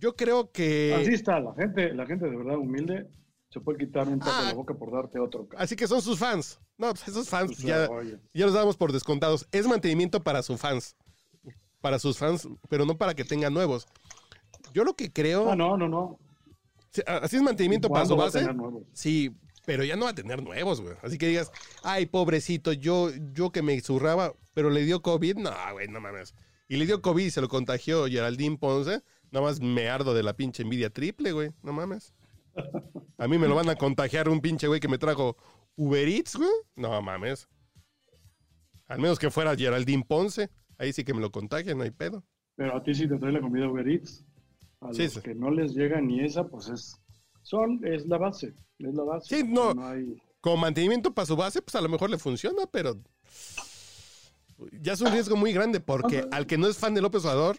[0.00, 0.94] Yo creo que...
[0.98, 3.06] Así está, la gente, la gente de verdad humilde
[3.50, 4.40] se puede quitar un taco Ah.
[4.42, 5.46] de la boca por darte otro.
[5.56, 6.58] Así que son sus fans.
[6.78, 7.88] No, pues esos fans ya,
[8.32, 9.46] ya los damos por descontados.
[9.52, 10.96] Es mantenimiento para sus fans.
[11.80, 13.86] Para sus fans, pero no para que tengan nuevos.
[14.72, 15.50] Yo lo que creo.
[15.50, 16.18] Ah, no, no, no.
[16.90, 18.38] sí, Así es mantenimiento para su ¿Cuándo va a base.
[18.40, 18.82] tener nuevos?
[18.92, 19.34] Sí,
[19.66, 20.94] pero ya no va a tener nuevos, güey.
[21.02, 21.50] Así que digas,
[21.82, 25.36] ay, pobrecito, yo, yo que me zurraba, pero le dio COVID.
[25.36, 26.34] No, güey, no mames.
[26.68, 29.02] Y le dio COVID y se lo contagió Geraldine Ponce.
[29.32, 31.50] Nada más me ardo de la pinche envidia triple, güey.
[31.62, 32.14] No mames.
[33.18, 35.36] A mí me lo van a contagiar un pinche güey que me trajo
[35.76, 36.50] Uber Eats, güey.
[36.76, 37.48] No mames.
[38.88, 40.50] Al menos que fuera Geraldine Ponce.
[40.78, 42.24] Ahí sí que me lo contagia, no hay pedo.
[42.56, 44.24] Pero a ti sí te trae la comida Uber Eats.
[44.80, 45.20] A Sí, los sí.
[45.20, 46.96] que no les llega ni esa, pues es.
[47.42, 48.54] Son, es la base.
[48.78, 49.36] Es la base.
[49.36, 49.72] Sí, no.
[49.86, 50.20] hay.
[50.40, 52.98] Como mantenimiento para su base, pues a lo mejor le funciona, pero
[54.80, 57.56] ya es un riesgo muy grande porque al que no es fan de López Obrador,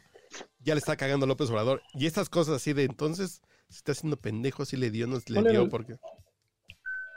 [0.59, 1.81] ya le está cagando a López Obrador.
[1.93, 5.21] Y estas cosas así de entonces, se está haciendo pendejo, si le dio, no le
[5.23, 5.95] ¿Cuál era dio, el- porque...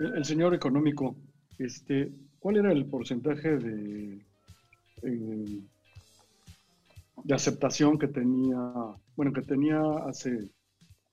[0.01, 1.17] El, el señor económico,
[1.59, 4.15] este, ¿cuál era el porcentaje de,
[5.03, 5.61] eh,
[7.23, 8.57] de aceptación que tenía,
[9.17, 10.51] bueno, que tenía hace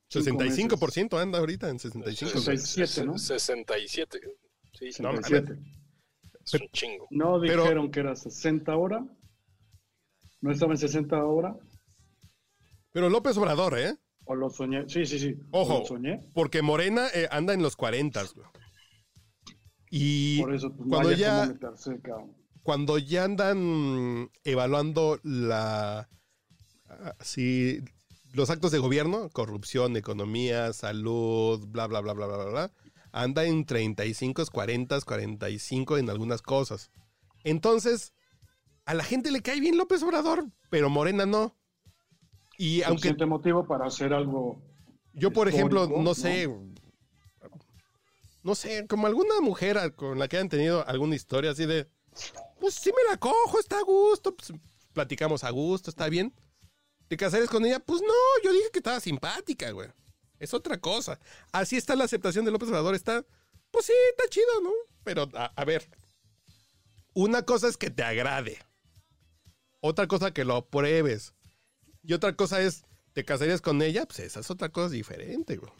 [0.10, 0.58] cinco meses?
[0.66, 2.32] 65% anda ahorita en 65.
[2.42, 2.58] güey.
[2.58, 3.18] 67, ¿no?
[3.18, 4.20] 67.
[4.74, 5.60] Sí, No, 67.
[6.44, 7.08] es un chingo.
[7.12, 9.06] No Pero- dijeron que era 60 ahora.
[10.42, 11.56] No estaba en 60 ahora.
[12.92, 13.96] Pero López Obrador, ¿eh?
[14.26, 14.88] O lo soñé.
[14.88, 15.36] Sí, sí, sí.
[15.52, 15.80] Ojo.
[15.80, 16.20] Lo soñé.
[16.34, 18.48] Porque Morena eh, anda en los 40, güey.
[19.90, 22.00] Y Por eso, pues, cuando no ya- meterse,
[22.64, 26.08] cuando ya andan evaluando la
[26.88, 27.80] ah, sí,
[28.34, 32.74] los actos de gobierno, corrupción, economía, salud, bla, bla, bla, bla, bla, bla, bla,
[33.12, 36.92] anda en 35, 40, 45 en algunas cosas.
[37.44, 38.14] Entonces,
[38.86, 41.58] a la gente le cae bien López Obrador, pero Morena no.
[42.62, 44.62] Y aunque motivo para hacer algo.
[45.14, 46.14] yo, por ejemplo, no ¿no?
[46.14, 46.48] sé,
[48.44, 51.90] no sé, como alguna mujer con la que hayan tenido alguna historia así de,
[52.60, 54.54] pues sí me la cojo, está a gusto, pues
[54.94, 56.36] platicamos a gusto, está bien.
[57.08, 57.80] ¿Te casarías con ella?
[57.80, 59.90] Pues no, yo dije que estaba simpática, güey.
[60.38, 61.20] Es otra cosa.
[61.52, 63.26] Así está la aceptación de López Obrador, está,
[63.72, 64.70] pues sí, está chido, ¿no?
[65.04, 65.90] Pero, a, a ver,
[67.16, 68.60] una cosa es que te agrade,
[69.80, 71.34] otra cosa que lo apruebes,
[72.04, 72.84] y otra cosa es,
[73.14, 74.06] ¿te casarías con ella?
[74.06, 75.72] Pues esa es otra cosa diferente, güey.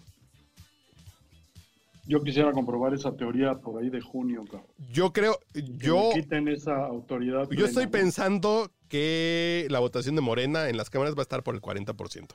[2.08, 4.68] Yo quisiera comprobar esa teoría por ahí de junio, cabrón.
[4.92, 7.48] Yo creo, yo, quiten esa autoridad.
[7.52, 11.56] yo estoy pensando que la votación de Morena en las cámaras va a estar por
[11.56, 12.28] el 40%.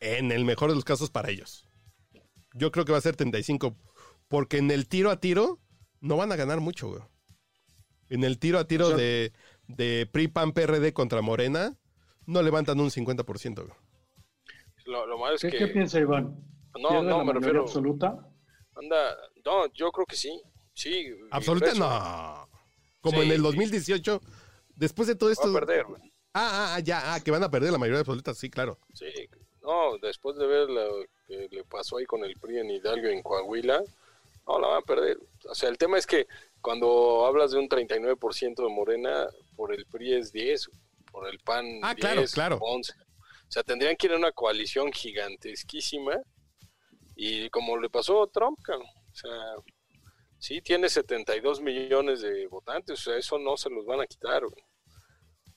[0.00, 1.68] En el mejor de los casos para ellos.
[2.54, 3.76] Yo creo que va a ser 35.
[4.28, 5.60] Porque en el tiro a tiro
[6.00, 7.02] no van a ganar mucho, güey.
[8.08, 9.32] En el tiro a tiro O sea- de,
[9.68, 11.76] de PRI, PAN, PRD contra Morena,
[12.26, 13.76] no levantan un 50%, güey.
[14.86, 15.58] Lo, lo malo es ¿Qué, que.
[15.58, 16.36] ¿Qué piensa Iván?
[16.78, 17.62] no, ¿Pierde no, la me refiero.
[17.62, 18.18] absoluta?
[18.76, 20.40] Anda, no, yo creo que sí.
[20.74, 21.06] Sí.
[21.30, 22.48] Absoluta no.
[23.00, 23.26] Como Sí.
[23.26, 24.20] en el 2018,
[24.76, 25.48] después de todo Va esto.
[25.50, 26.02] a perder, güey.
[26.34, 28.78] Ah, ah, ah, ya, ah, que van a perder la mayoría absoluta, sí, claro.
[28.92, 29.06] Sí,
[29.62, 33.12] no, después de ver lo que le pasó ahí con el PRI en Hidalgo y
[33.12, 33.80] en Coahuila,
[34.48, 35.18] no, la van a perder.
[35.48, 36.26] O sea, el tema es que
[36.60, 40.70] cuando hablas de un 39% de Morena, por el PRI es 10,
[41.14, 42.58] por el PAN Ah, 10, claro, claro.
[42.60, 42.92] 11.
[42.92, 46.16] O sea, tendrían que ir a una coalición gigantesquísima
[47.14, 48.88] y como le pasó a Trump, cabrón.
[48.88, 49.30] o sea,
[50.38, 54.42] sí tiene 72 millones de votantes, o sea, eso no se los van a quitar,
[54.44, 54.64] güey.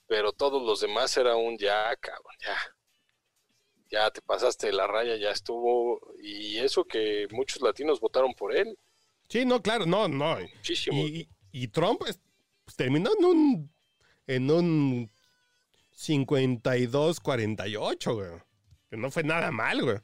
[0.06, 2.56] Pero todos los demás era un ya, cabrón, ya
[3.90, 5.98] ya te pasaste la raya, ya estuvo.
[6.22, 8.78] Y eso que muchos latinos votaron por él,
[9.30, 10.38] Sí, no, claro, no, no.
[10.56, 10.96] muchísimo.
[11.06, 12.20] Y, y Trump es-
[12.64, 13.74] pues, terminó en un,
[14.26, 15.10] en un
[15.98, 18.30] 52-48, güey.
[18.90, 19.98] Que no fue nada mal, güey.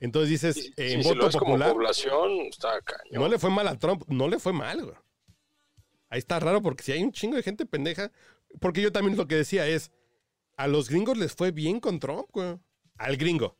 [0.00, 3.22] Entonces dices, Sí, en sí, si lo voto como popular, población, está cañón.
[3.22, 4.96] no le fue mal a Trump, no le fue mal, güey.
[6.10, 8.10] Ahí está raro porque si hay un chingo de gente pendeja,
[8.60, 9.90] porque yo también lo que decía es,
[10.56, 12.56] a los gringos les fue bien con Trump, güey.
[12.96, 13.56] Al gringo.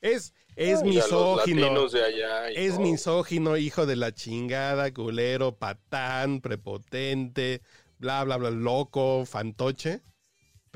[0.00, 1.88] Es, es Y a los misógino.
[1.88, 7.62] de allá Es misógino, hijo de la chingada, culero, patán, prepotente,
[7.98, 10.02] bla, bla, bla, loco, fantoche.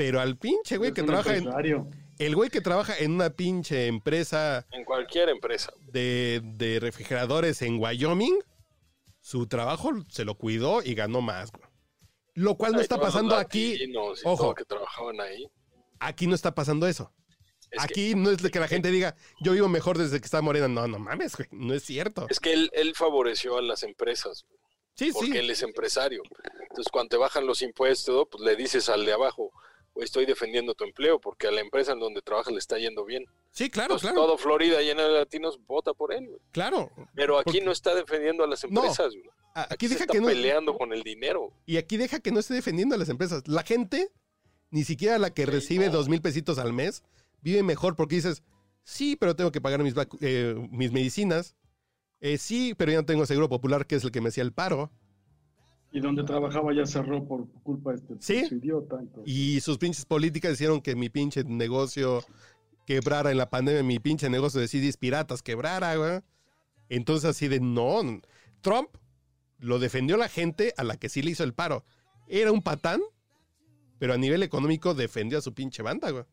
[0.04, 1.48] Pero al pinche güey Es que trabaja en.
[2.18, 5.72] El güey que trabaja en una pinche empresa En cualquier empresa.
[5.92, 8.36] de, de refrigeradores en Wyoming,
[9.20, 11.64] su trabajo se lo cuidó y ganó más, güey.
[12.34, 13.78] Lo cual no está pasando aquí.
[14.24, 14.54] Ojo.
[14.56, 15.46] que trabajaban ahí.
[16.00, 17.12] Aquí no está pasando eso.
[17.70, 20.24] Es que- Aquí no es de que la gente diga, yo vivo mejor desde que
[20.24, 20.66] está morena.
[20.66, 21.48] No, no mames, güey.
[21.52, 22.26] No es cierto.
[22.28, 24.46] Es que él, él favoreció a las empresas,
[24.94, 25.38] Sí, porque sí.
[25.38, 26.22] él es empresario.
[26.62, 29.62] Entonces, cuando te bajan los impuestos, pues le dices al de abajo, "Güey,
[29.96, 33.26] estoy defendiendo tu empleo, porque a la empresa en donde trabajas le está yendo bien.
[33.50, 34.26] Sí, claro, Entonces, claro.
[34.26, 36.28] todo Florida llena de latinos vota por él.
[36.52, 36.90] Claro.
[37.14, 39.12] Pero aquí Porque- no está defendiendo a las empresas.
[39.54, 40.26] Aquí Aquí se deja está que no.
[40.28, 41.52] peleando con el dinero.
[41.66, 43.46] Y aquí deja que no esté defendiendo a las empresas.
[43.46, 44.10] La gente,
[44.70, 45.92] ni siquiera la que Sí, recibe no.
[45.92, 47.02] dos mil pesitos al mes,
[47.42, 48.42] vive mejor porque dices,
[48.84, 51.54] sí, pero tengo que pagar mis, eh, mis medicinas.
[52.20, 54.52] Eh, sí, pero ya no tengo seguro popular, que es el que me hacía el
[54.54, 54.90] paro.
[55.92, 58.54] Y donde trabajaba ya cerró por culpa de este Sí.
[58.54, 58.96] idiota.
[58.98, 59.32] entonces.
[59.32, 62.24] Y sus pinches políticas hicieron que mi pinche negocio
[62.86, 66.20] quebrara en la pandemia, mi pinche negocio de CDs piratas quebrara, güey.
[66.88, 68.00] Entonces así de, no,
[68.62, 68.88] Trump
[69.58, 71.84] lo defendió la gente a la que sí le hizo el paro.
[72.26, 73.00] Era un patán,
[73.98, 76.24] pero a nivel económico defendió a su pinche banda, güey.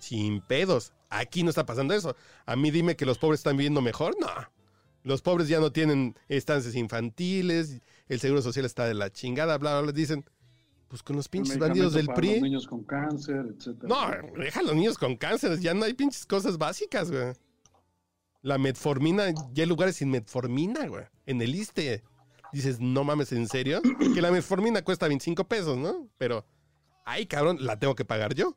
[0.00, 0.92] Sin pedos.
[1.10, 2.16] Aquí no está pasando eso.
[2.46, 4.14] A mí dime que los pobres están viviendo mejor.
[4.20, 4.28] No.
[5.02, 9.72] Los pobres ya no tienen estancias infantiles, el seguro social está de la chingada, bla,
[9.72, 9.92] bla, bla.
[9.92, 10.24] Dicen,
[10.88, 12.32] pues con los pinches bandidos del para PRI.
[12.34, 13.88] Los niños con cáncer, etcétera.
[13.88, 17.32] No, deja a los niños con cáncer, ya no hay pinches cosas básicas, güey.
[18.42, 21.04] La metformina, ya hay lugares sin metformina, güey.
[21.26, 22.02] En el ISTE.
[22.52, 23.80] Dices, no mames, ¿en serio?
[24.14, 26.08] Que la metformina cuesta 25 pesos, ¿no?
[26.18, 26.44] Pero,
[27.04, 28.56] ay, cabrón, la tengo que pagar yo.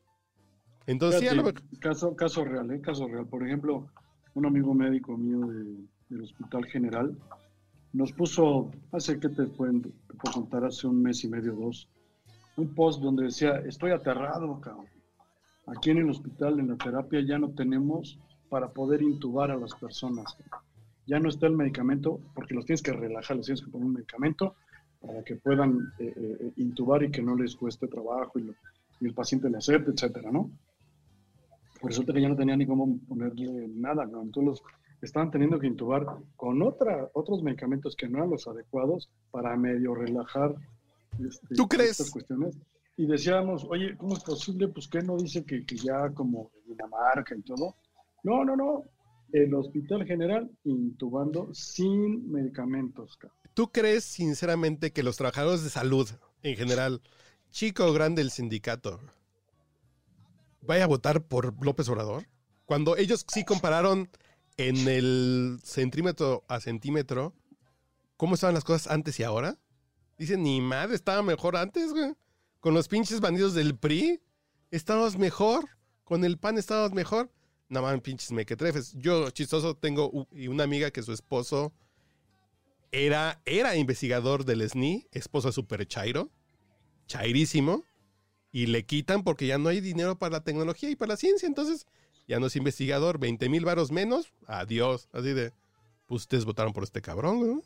[0.86, 2.80] Entonces, sí, lo Fíjate, mejor- caso, caso real, ¿eh?
[2.80, 3.26] Caso real.
[3.26, 3.90] Por ejemplo,
[4.34, 7.16] un amigo médico mío de- del Hospital General
[7.92, 9.92] nos puso, hace que te, pueden,
[10.32, 11.88] contar, hace un mes y medio, dos,
[12.56, 14.86] un post donde decía, estoy aterrado, cabrón.
[15.66, 19.74] Aquí en el hospital, en la terapia, ya no tenemos para poder intubar a las
[19.74, 20.36] personas.
[21.06, 23.94] ya no está el medicamento, porque los tienes que relajar, los tienes que poner un
[23.94, 24.54] medicamento
[25.00, 28.52] para que puedan eh, eh, intubar y que no les cueste trabajo y,
[29.00, 30.50] el paciente le acepte, etcétera, ¿no?
[31.80, 34.22] Resulta que ya no tenía ni cómo ponerle nada, ¿no?
[34.22, 34.60] Entonces
[35.02, 36.06] estaban teniendo que intubar
[36.36, 40.54] con otra, otros medicamentos que no eran los adecuados para medio relajar
[41.24, 41.92] este, ¿Tú crees?
[41.92, 42.56] estas cuestiones.
[42.96, 44.68] Y decíamos, oye, ¿cómo es posible?
[44.68, 47.76] Pues que no dice que, que ya como Dinamarca y todo.
[48.24, 48.84] No, no, no.
[49.32, 53.18] El Hospital General intubando sin medicamentos.
[53.54, 56.08] ¿Tú crees sinceramente que los trabajadores de salud
[56.42, 57.02] en general,
[57.50, 59.00] chico o grande el sindicato,
[60.62, 62.26] vaya a votar por López Obrador?
[62.64, 64.08] Cuando ellos sí compararon
[64.58, 67.34] en el centímetro a centímetro
[68.18, 69.56] cómo estaban las cosas antes y ahora.
[70.18, 72.12] Dicen, ni madre, estaba mejor antes, güey.
[72.60, 74.20] Con los pinches bandidos del PRI,
[74.70, 75.64] estábamos mejor.
[76.02, 77.30] Con el PAN estábamos mejor.
[77.68, 78.94] No mames, pinches mequetrefes.
[78.94, 81.72] Yo, chistoso, tengo una amiga que su esposo
[82.90, 86.32] era, era investigador del SNI, esposo super chairo,
[87.06, 87.84] chairísimo,
[88.50, 91.46] y le quitan porque ya no hay dinero para la tecnología y para la ciencia,
[91.46, 91.86] entonces
[92.28, 95.52] ya no es investigador, 20 mil varos menos, adiós, así de,
[96.06, 97.62] pues ustedes votaron por este cabrón, ¿no?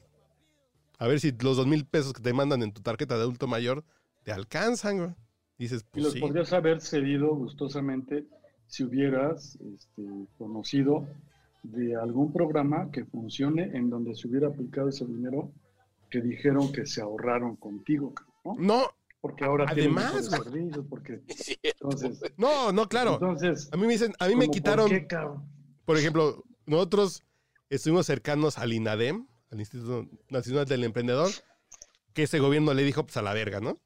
[0.99, 3.49] A ver si los dos mil pesos que te mandan en tu tarjeta de adulto
[3.49, 3.85] mayor
[4.23, 5.11] te alcanzan, güey.
[5.59, 6.21] Dices, Y pues los sí.
[6.21, 8.25] podrías haber cedido gustosamente
[8.69, 10.03] si hubieras este,
[10.39, 11.07] conocido
[11.65, 15.51] de algún programa que funcione en donde se hubiera aplicado ese dinero
[16.09, 18.13] que dijeron que se ahorraron contigo,
[18.45, 18.55] ¿no?
[18.59, 18.91] No,
[19.23, 21.23] Porque ahora tienen Además, servicios, porque
[21.63, 23.15] entonces, no, no, claro.
[23.15, 25.49] entonces A mí me dicen, a mí me ¿cómo por quitaron, qué, cabrón?
[25.87, 27.23] por ejemplo, nosotros
[27.71, 31.31] estuvimos cercanos al INADEM, al Instituto Nacional del Emprendedor,
[32.13, 33.81] que ese gobierno le dijo, pues a la verga, ¿no?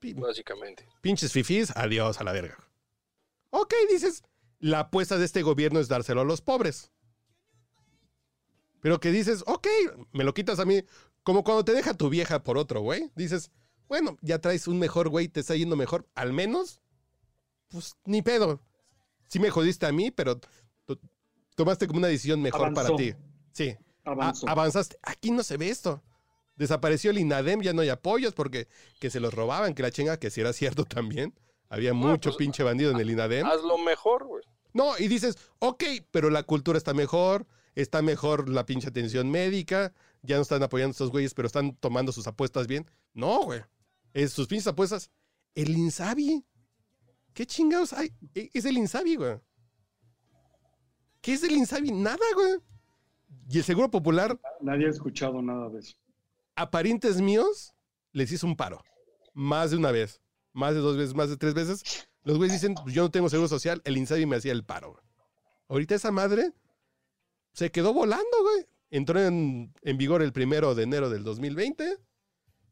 [0.00, 0.88] Pin- Básicamente.
[1.02, 2.56] Pinches fifís, adiós a la verga.
[3.50, 4.22] Ok, dices,
[4.60, 6.90] la apuesta de este gobierno es dárselo a los pobres.
[8.80, 9.66] Pero que dices, ok,
[10.12, 10.82] me lo quitas a mí,
[11.22, 13.10] como cuando te deja tu vieja por otro güey.
[13.14, 13.50] Dices,
[13.88, 16.80] bueno, ya traes un mejor güey, te está yendo mejor, al menos,
[17.68, 18.60] pues ni pedo.
[19.28, 20.38] Sí me jodiste a mí, pero
[20.86, 20.98] to-
[21.54, 23.14] tomaste como una decisión mejor para ti.
[23.52, 24.48] Sí, Avanzó.
[24.48, 24.96] avanzaste.
[25.02, 26.02] Aquí no se ve esto.
[26.56, 28.68] Desapareció el INADEM, ya no hay apoyos porque
[29.00, 31.34] que se los robaban, que la chinga, que si era cierto también.
[31.68, 33.46] Había mucho pues, pinche bandido en el INADEM.
[33.46, 34.42] Hazlo mejor, güey.
[34.72, 39.92] No, y dices, ok, pero la cultura está mejor, está mejor la pinche atención médica,
[40.22, 42.90] ya no están apoyando a estos güeyes, pero están tomando sus apuestas bien.
[43.12, 43.60] No, güey.
[44.12, 45.10] Es sus pinches apuestas.
[45.54, 46.44] El Insabi.
[47.34, 48.12] ¿Qué chingados hay?
[48.34, 49.38] E- Es el Insabi, güey.
[51.20, 51.90] ¿Qué es el Insabi?
[51.92, 52.56] Nada, güey.
[53.50, 55.96] Y el Seguro Popular, Nadie ha escuchado nada de eso.
[56.56, 57.72] a parientes míos,
[58.12, 58.82] les hizo un paro.
[59.34, 60.20] Más de una vez.
[60.52, 62.08] Más de dos veces, más de tres veces.
[62.24, 64.92] Los güeyes dicen, "Pues yo no tengo seguro social, el Insabi me hacía el paro.
[64.92, 65.04] güey".
[65.68, 66.52] Ahorita esa madre
[67.52, 68.66] se quedó volando, güey.
[68.90, 71.98] Entró en, en vigor el primero de enero del 2020.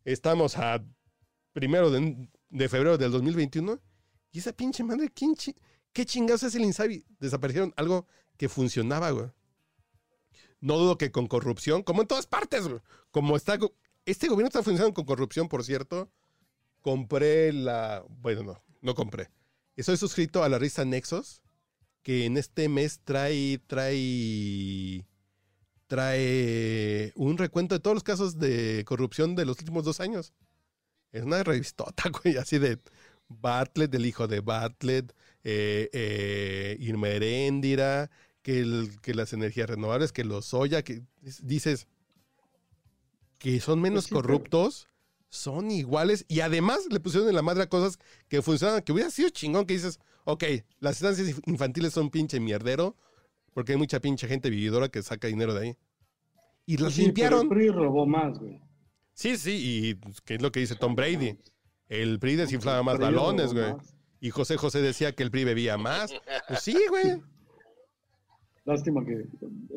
[0.05, 0.83] Estamos a
[1.57, 3.81] primero de, febrero del 2021.
[4.31, 5.57] Y esa pinche madre, ¿quién chi-
[5.95, 7.03] ¿qué chingados es el Insabi?
[7.19, 9.29] Desaparecieron algo que funcionaba, güey.
[10.61, 12.81] No dudo que con corrupción, como en todas partes, güey.
[13.11, 13.59] Como está.
[14.05, 16.11] Este gobierno está funcionando con corrupción, por cierto.
[16.83, 18.05] Compré la.
[18.21, 19.31] Bueno, no, no compré.
[19.77, 21.41] Estoy suscrito a la revista Nexos,
[22.03, 23.59] que en este mes trae.
[23.67, 25.07] trae.
[25.87, 30.35] trae un recuento de todos los casos de corrupción de los últimos dos años.
[31.17, 32.79] Es una revistota, güey, así de
[33.29, 35.13] Bartlett, del hijo de Bartlett,
[35.45, 38.11] eh, eh, Irma Heréndira,
[38.43, 41.03] que, el- que las energías renovables, que los soya, que
[41.43, 41.87] dices
[43.39, 44.89] que son menos Pues sí, pero- corruptos,
[45.29, 47.99] son iguales y además le pusieron en la madre a cosas
[48.29, 50.45] que funcionan, que hubiera sido chingón que dices, ok,
[50.81, 52.97] las estancias inf- infantiles son pinche mierdero,
[53.53, 55.77] porque hay mucha pinche gente vividora que saca dinero de ahí.
[56.65, 57.41] Y las Sí, pero limpiaron.
[57.43, 58.61] el PRI robó más, güey.
[59.17, 61.39] Sí, sí, y pues, ¿qué es lo que dice Tom Brady?
[61.89, 63.73] El PRI desinflaba más balones, güey.
[64.21, 66.13] Y José José decía que el PRI bebía más.
[66.49, 67.23] Pues sí, güey.
[68.67, 69.25] Lástima que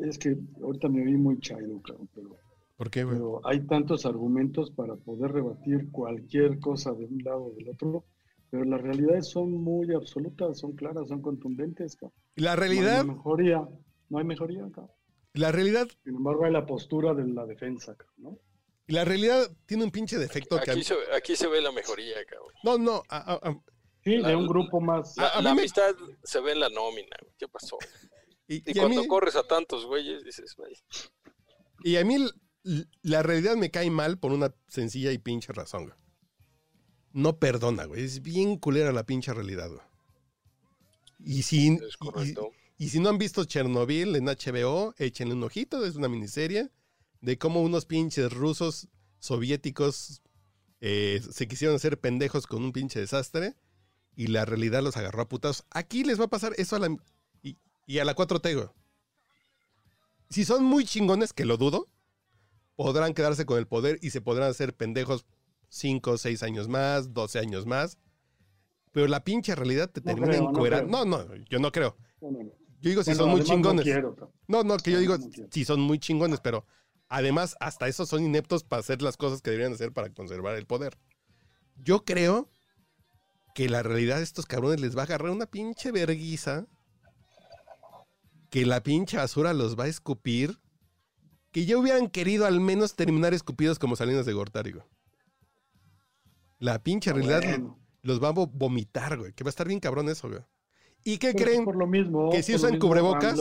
[0.02, 2.36] es que ahorita me vi muy chairo, cabrón, pero,
[2.76, 3.16] ¿Por qué, güey?
[3.16, 8.04] pero hay tantos argumentos para poder rebatir cualquier cosa de un lado o del otro,
[8.50, 12.12] pero las realidades son muy absolutas, son claras, son contundentes, cabrón.
[12.36, 13.68] La No realidad, hay mejoría,
[14.10, 14.90] no hay mejoría, cabrón.
[15.34, 18.38] la realidad, Sin embargo, hay la postura de la defensa, cabrón, ¿no?
[18.90, 21.72] La realidad tiene un pinche defecto que a Aquí mí- se, aquí se ve la
[21.72, 22.52] mejoría, cabrón.
[22.62, 23.62] No, no, a- a- a-
[24.02, 25.14] Sí, La- de un grupo más.
[25.18, 27.34] La, A- a la mí me- amistad se ve en la nómina, güey.
[27.38, 27.76] ¿Qué pasó?
[28.48, 30.74] y, Y, y a cuando mí, corres a tantos güeyes, dices, güey.
[31.84, 32.16] y a mí
[33.02, 35.96] la realidad me cae mal por una sencilla y pinche razón, güey.
[37.12, 38.04] No perdona, güey.
[38.04, 39.82] Es bien culera la pinche realidad, güey.
[41.18, 42.52] Y si, Es correcto.
[42.78, 46.70] Y si no han visto Chernobyl en HBO, échenle un ojito, es una miniserie
[47.20, 50.22] de cómo unos pinches rusos soviéticos
[50.80, 53.56] eh, se quisieron hacer pendejos con un pinche desastre
[54.16, 55.64] y la realidad los agarró a putados.
[55.70, 56.96] Aquí les va a pasar eso a la...
[57.42, 58.68] Y, y a la 4T, güey.
[60.30, 61.88] Si son muy chingones, que lo dudo,
[62.76, 65.26] podrán quedarse con el poder y se podrán hacer pendejos
[65.68, 67.98] 5, 6 años más, 12 años más.
[68.92, 70.90] Pero la pinche realidad te No termina encuerando.
[70.90, 71.96] No, no, yo no creo.
[72.20, 73.84] Yo digo si Bueno, son muy no chingones.
[73.84, 74.16] quiero.
[74.48, 76.64] No, no, que yo digo no si son muy chingones, pero
[77.10, 80.64] además hasta esos son ineptos para hacer las cosas que deberían hacer para conservar el
[80.66, 80.96] poder.
[81.76, 82.48] Yo creo
[83.54, 86.66] que la realidad de estos cabrones les va a agarrar una pinche verguiza,
[88.48, 90.58] que la pinche basura los va a escupir,
[91.52, 94.84] que ya hubieran querido al menos terminar escupidos como Salinas de Gortari, güey.
[96.58, 99.80] La pinche realidad Bueno, los va a vo- vomitar, güey, que va a estar bien
[99.80, 100.40] cabrón eso, güey.
[101.02, 101.64] ¿Y qué pero creen?
[101.64, 102.30] Por lo mismo.
[102.30, 103.38] que si usan cubrebocas,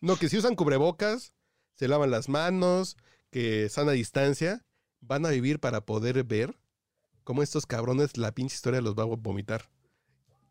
[0.00, 1.32] No, que si usan cubrebocas,
[1.74, 2.96] se lavan las manos,
[3.30, 4.64] que sana distancia,
[5.00, 6.54] van a vivir para poder ver
[7.24, 9.62] cómo estos cabrones la pinche historia los va a vomitar.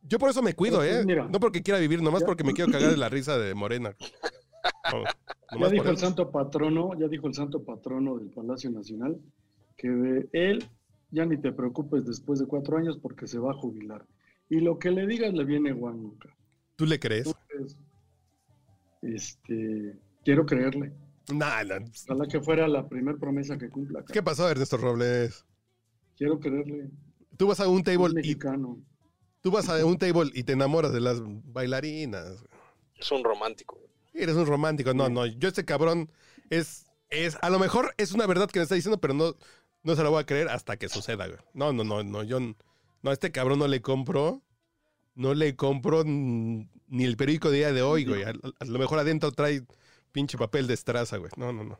[0.01, 1.03] Yo por eso me cuido, Pues, ¿eh?
[1.05, 1.27] mira.
[1.27, 2.25] no porque quiera vivir, nomás Ya.
[2.27, 3.95] porque me quiero cagar de la risa de Morena.
[4.91, 5.03] No,
[5.59, 9.19] Ya dijo el santo patrono, ya dijo el santo patrono del Palacio Nacional
[9.77, 10.69] que de él
[11.11, 14.05] ya ni te preocupes después de cuatro años porque se va a jubilar.
[14.49, 16.29] Y lo que le digas le viene guanca.
[16.75, 17.27] ¿Tú le crees?
[17.51, 17.77] Entonces,
[19.01, 20.93] este, quiero creerle.
[21.33, 21.79] Nah, nah.
[22.07, 24.03] Ojalá que fuera la primera promesa que cumpla.
[24.11, 25.45] ¿Qué pasó, Ernesto Robles?
[26.17, 26.89] Quiero creerle.
[27.37, 28.79] Tú vas a un table y mexicano.
[29.41, 32.43] tú vas a un table y te enamoras de las bailarinas.
[32.95, 33.75] Es un romántico.
[33.77, 34.23] güey.
[34.23, 34.93] Eres un romántico.
[34.93, 35.13] No, Sí.
[35.13, 35.25] no.
[35.25, 36.11] Yo este cabrón
[36.49, 39.35] es, es, a lo mejor es una verdad que me está diciendo, pero no,
[39.83, 41.39] no se la voy a creer hasta que suceda, güey.
[41.53, 42.23] No, no, no, no.
[42.23, 42.55] Yo, no,
[43.03, 44.41] a este cabrón no le compro,
[45.15, 48.23] no le compro ni el periódico de día de hoy, güey.
[48.23, 49.61] A, a lo mejor adentro trae
[50.11, 51.31] pinche papel de estraza, güey.
[51.37, 51.77] No, no, no.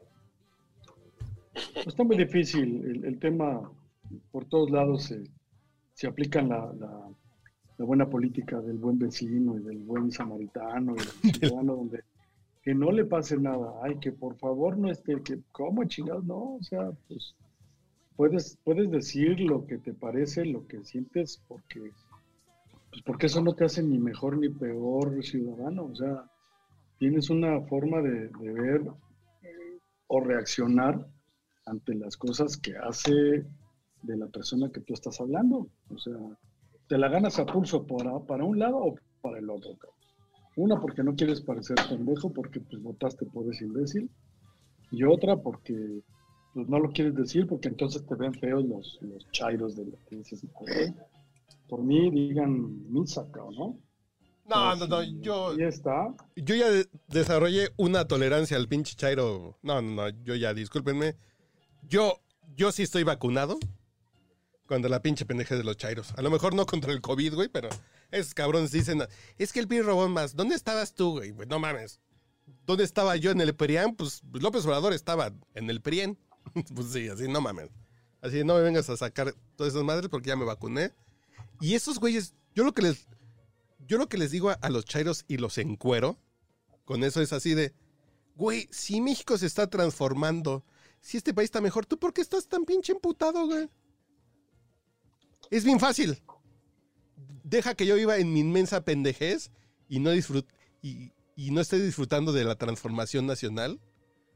[1.86, 2.84] Está muy difícil.
[2.86, 3.70] El, el tema,
[4.32, 5.24] por todos lados se,
[5.94, 6.08] se
[6.50, 7.10] la, la-
[7.78, 12.04] la buena política del buen vecino y del buen samaritano y del ciudadano donde
[12.62, 13.74] que no le pase nada.
[13.82, 16.26] Ay, que por favor no esté, que ¿cómo chingados?
[16.26, 17.36] No, o sea, pues
[18.18, 21.92] puedes, puedes decir lo que te parece, lo que sientes, porque,
[22.90, 25.86] pues porque eso no te hace ni mejor ni peor ciudadano.
[25.86, 26.30] O sea,
[27.00, 28.82] tienes una forma de, de ver
[29.42, 31.08] eh, o reaccionar
[31.66, 33.46] ante las cosas que hace
[34.04, 35.68] de la persona que tú estás hablando.
[35.90, 36.14] O sea,
[36.88, 39.76] te la ganas a pulso para, para un lado o para el otro.
[40.56, 44.10] Una, porque no quieres parecer pendejo, porque pues votaste por ese imbécil.
[44.92, 46.02] Y otra, porque
[46.54, 49.98] pues, no lo quieres decir, porque entonces te ven feos los, los chairos de lo
[50.10, 50.44] que dices.
[50.44, 50.94] "Eh,
[51.70, 53.26] Por mí digan misa,
[53.58, 53.78] ¿no?
[54.50, 54.96] No, no, no.
[54.98, 56.14] Pues, Yo, Y está.
[56.36, 59.58] yo ya de- desarrollé una tolerancia al pinche Chairo.
[59.62, 60.10] No, no, no.
[60.24, 61.16] Yo ya, discúlpenme.
[61.88, 62.20] Yo,
[62.56, 63.60] yo sí estoy vacunado
[64.66, 66.14] contra la pinche pendeja de los Chairos.
[66.16, 67.70] A lo mejor no contra el COVID, güey, pero
[68.12, 69.04] esos cabrones dicen,
[69.38, 70.36] es que el PRI robó más.
[70.36, 71.32] ¿Dónde estabas tú, güey?
[71.34, 72.00] Pues no mames.
[72.66, 73.96] ¿Dónde estaba yo en el PRIAN?
[73.96, 76.18] Pues López Obrador estaba en el PRIAN.
[76.76, 77.70] pues sí, así, no mames.
[78.22, 80.92] Así, no me vengas a sacar todas esas madres porque ya me vacuné.
[81.62, 83.08] Y esos güeyes, yo lo que les,
[83.90, 86.20] yo lo que les digo a, los Chairos y los encuero,
[86.86, 87.74] con eso es así de,
[88.36, 90.64] güey, si México se está transformando,
[91.02, 93.68] si este país está mejor, ¿tú por qué estás tan pinche emputado, güey?
[95.50, 96.22] Es bien fácil.
[97.44, 99.50] Deja que yo viva en mi inmensa pendejez
[99.88, 100.48] y no disfrut
[100.84, 103.82] y, y no esté disfrutando de la transformación nacional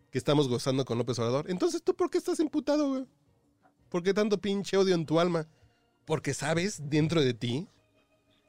[0.10, 1.48] que estamos gozando con López Obrador.
[1.48, 3.06] Entonces, ¿tú por qué estás emputado, güey?
[3.89, 5.48] ¿Por qué tanto pinche odio en tu alma?
[6.06, 7.68] Porque sabes dentro de ti,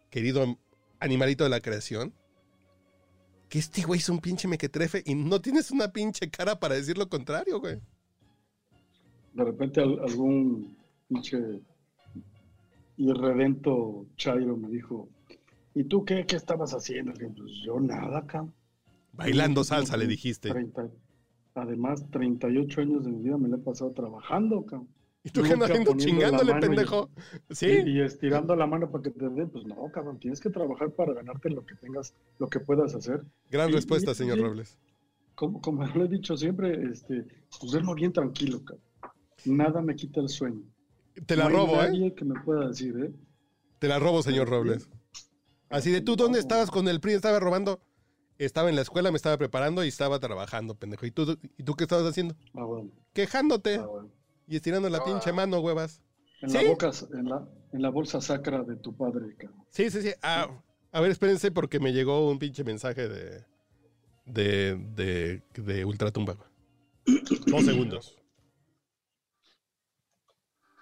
[0.08, 0.58] querido
[1.00, 2.12] animalito de la creación,
[3.48, 6.98] que este güey es un pinche mequetrefe y no tienes una pinche cara para decir
[6.98, 7.78] lo contrario, güey.
[9.34, 10.76] de repente al- algún
[11.08, 11.60] pinche
[12.96, 15.08] irredento Chairo me dijo,
[15.74, 17.12] ¿y tú qué, qué estabas haciendo?
[17.14, 18.46] Pues yo nada, acá.
[19.12, 20.52] Bailando salsa, le dijiste.
[21.54, 24.82] además, 38 años de mi vida me la he pasado trabajando, acá.
[25.26, 27.10] ¿Y tú qué andas haciendo chingándole, mano y- pendejo?
[27.50, 27.66] ¿Sí?
[27.66, 30.90] Y, y estirando la mano para que te den, pues no, cabrón, tienes que trabajar
[30.90, 33.22] para ganarte lo que tengas, lo que puedas hacer.
[33.50, 34.78] Gran y- respuesta, señor Robles.
[35.34, 37.24] Como, como lo he dicho siempre, este,
[37.58, 38.84] pues duermo bien tranquilo, cabrón.
[39.46, 40.62] Nada me quita el sueño.
[41.26, 41.88] Te la No hay robo, ¿eh?
[41.88, 43.12] nadie que me pueda decir, ¿eh?
[43.78, 44.88] Te la robo, señor Robles.
[45.70, 47.14] Así de tú, ¿dónde estabas con el PRI?
[47.14, 47.80] ¿Estaba robando?
[48.38, 51.06] Estaba en la escuela, me estaba preparando y estaba trabajando, pendejo.
[51.06, 52.34] ¿Y tú, ¿y tú qué estabas haciendo?
[52.54, 54.10] Ah, bueno, Quejándote ah, bueno.
[54.46, 55.04] Y estirando la Ah.
[55.04, 56.00] pinche mano, huevas.
[56.40, 56.56] En, ¿Sí?
[56.62, 59.64] la boca, en, la, en la bolsa sacra de tu padre, cabrón.
[59.70, 60.10] Sí, sí, sí.
[60.22, 60.48] Ah,
[60.92, 63.44] a ver, espérense porque me llegó un pinche mensaje de,
[64.26, 66.36] de, de, de Ultratumba.
[67.46, 68.18] Dos segundos.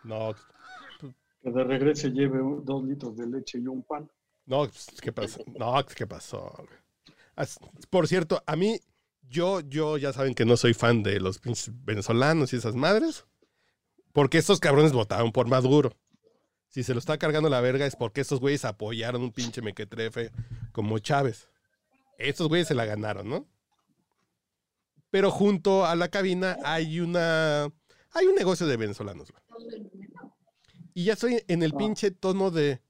[0.04, 0.34] No,
[1.42, 4.10] Que de regreso lleve un- dos litros de leche y un pan.
[4.46, 5.44] no, pues, ¿qué pasó?
[5.58, 6.52] No, ¿qué pasó?
[7.90, 8.80] Por cierto, a mí,
[9.28, 13.24] yo, yo ya saben que no soy fan de los pinches venezolanos y esas madres.
[14.12, 15.96] Porque estos cabrones votaron por Maduro.
[16.68, 20.30] Si se lo está cargando la verga es porque estos güeyes apoyaron un pinche mequetrefe
[20.72, 21.48] como Chávez.
[22.18, 23.46] Estos güeyes se la ganaron, ¿no?
[25.10, 27.64] Pero junto a la cabina hay una.
[28.14, 29.42] Hay un negocio de venezolanos, güey.
[30.94, 31.78] Y ya estoy en el Ah.
[31.78, 32.80] pinche tono de.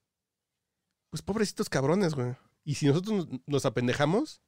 [1.10, 2.34] Pues pobrecitos cabrones, güey.
[2.64, 4.40] Y si nosotros nos- apendejamos,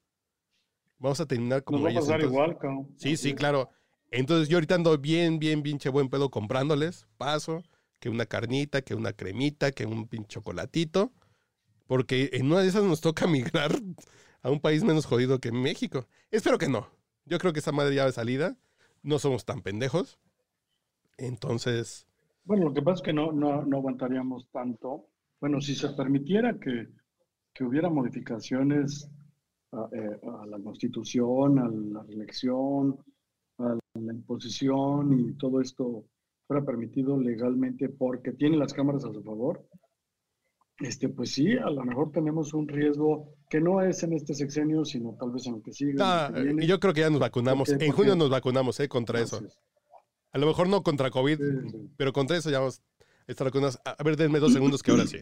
[0.98, 2.04] vamos a terminar como Nos va a ellos.
[2.04, 2.94] pasar entonces- igual, cabrón.
[2.96, 3.68] Sí, sí, claro.
[4.14, 7.06] Entonces yo ahorita ando bien, bien, pinche buen pedo comprándoles.
[7.16, 7.64] Paso,
[7.98, 11.12] que una carnita, que una cremita, que un pinche chocolatito.
[11.88, 13.72] Porque en una de esas nos toca migrar
[14.42, 16.06] a un país menos jodido que México.
[16.30, 16.86] Espero que no.
[17.24, 18.56] Yo creo que esa madre ya de salida.
[19.02, 20.18] No somos tan pendejos.
[21.18, 22.06] Entonces,
[22.44, 25.08] Bueno, lo que pasa es que no, no, no aguantaríamos tanto.
[25.40, 26.88] Bueno, si se permitiera que,
[27.52, 29.10] que hubiera modificaciones
[29.72, 33.13] a, eh, a la constitución, a la reelección, a
[34.00, 36.04] la imposición y todo esto
[36.46, 39.66] fuera permitido legalmente porque tiene las cámaras a su favor,
[40.80, 44.84] este, pues sí, a lo mejor tenemos un riesgo que no es en este sexenio,
[44.84, 45.92] sino tal vez en el que sigue.
[45.92, 46.66] en el ah, que viene.
[46.66, 47.68] yo creo que ya nos vacunamos.
[47.68, 48.88] En junio nos vacunamos, ¿eh?
[48.88, 49.40] Contra eso.
[50.32, 51.90] A lo mejor no contra COVID, Sí, sí.
[51.96, 52.82] pero contra eso ya vamos
[53.28, 53.78] a estar vacunados.
[53.84, 55.18] A a ver, denme dos segundos que ahora sí.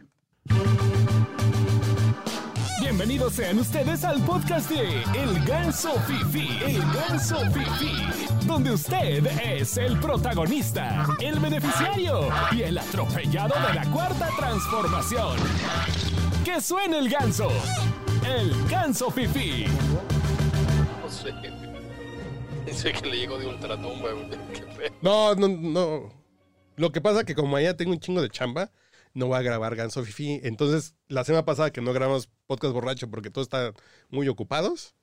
[3.03, 6.49] Bienvenidos sean ustedes al podcast de El Ganso Fifi.
[6.63, 8.47] El Ganso Fifi.
[8.47, 15.37] Donde usted es el protagonista, el beneficiario y el atropellado de la cuarta transformación.
[16.45, 17.49] ¡Que suene el ganso!
[18.25, 19.65] El Ganso Fifi.
[21.03, 21.33] No sé.
[22.65, 24.31] Dice que le llegó de ultratumba, güey.
[24.55, 24.93] Qué feo.
[25.01, 26.13] No, no, no.
[26.77, 28.71] Lo que pasa que como allá tengo un chingo de chamba,
[29.15, 30.41] no voy a grabar Ganso Fifi.
[30.43, 33.75] Entonces, la semana pasada que no grabamos podcast borracho porque todos están
[34.11, 34.95] muy ocupados,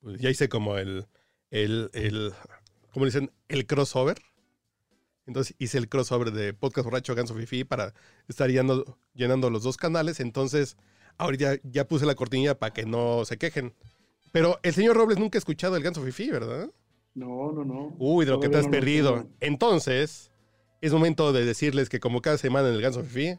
[0.00, 1.06] pues ya hice como el,
[1.50, 2.32] el, el,
[2.92, 3.30] ¿cómo dicen?
[3.48, 4.18] El crossover.
[5.26, 7.94] Entonces hice el crossover de podcast borracho Ganso Fifi para
[8.28, 10.20] estar llenando, llenando los dos canales.
[10.20, 10.76] Entonces,
[11.16, 13.74] ahorita ya puse la cortinilla para que no se quejen.
[14.32, 16.70] Pero el señor Robles nunca ha escuchado el Ganso Fifi, ¿verdad?
[17.14, 17.94] No, no, no.
[17.98, 19.28] Uy, de lo que te has no perdido.
[19.40, 20.30] Entonces,
[20.80, 23.38] es momento de decirles que como cada semana en el Ganso Fifi.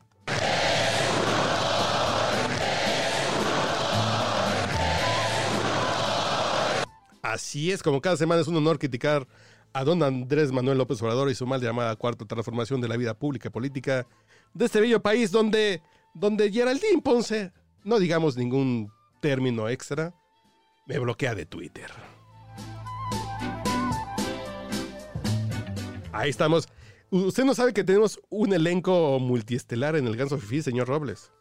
[7.22, 9.28] Así es, como cada semana es un honor criticar
[9.74, 13.14] a don Andrés Manuel López Obrador y su mal llamada cuarta transformación de la vida
[13.14, 14.08] pública y política
[14.54, 15.82] de este bello país donde,
[16.14, 17.52] donde Geraldine Ponce,
[17.84, 20.14] no digamos ningún término extra,
[20.88, 21.92] me bloquea de Twitter.
[26.14, 26.70] Ahí estamos.
[27.12, 31.32] Usted no sabe que tenemos un elenco multiestelar en el Ganso Fifi, señor Robles.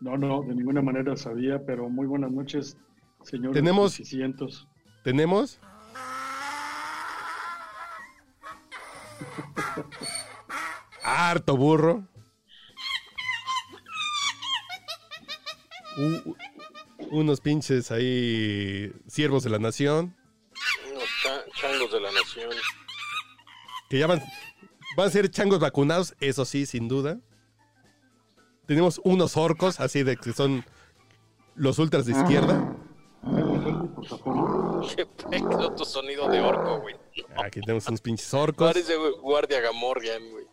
[0.00, 2.76] No, no, de ninguna manera sabía, pero muy buenas noches,
[3.24, 3.54] señores.
[3.54, 4.68] Tenemos- y cientos.
[5.04, 5.58] Tenemos.
[11.02, 12.06] Harto burro.
[15.98, 16.36] U-
[17.10, 20.14] unos pinches ahí siervos de la nación.
[20.90, 22.50] Unos cha- changos de la nación.
[23.88, 24.22] Que ya van,
[24.96, 27.18] van a ser changos vacunados, eso sí, sin duda.
[28.66, 30.64] Tenemos unos orcos, así de que son
[31.54, 32.76] los ultras de izquierda.
[34.96, 36.96] Qué pedo tu sonido de orco, güey.
[37.44, 38.72] Aquí tenemos unos pinches orcos.
[38.72, 40.46] Parece guardia Gamorrean, güey.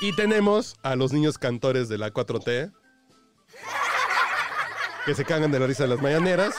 [0.00, 2.72] Y tenemos a los niños cantores de la 4T.
[5.06, 6.56] Que se cagan de la risa de las mañaneras.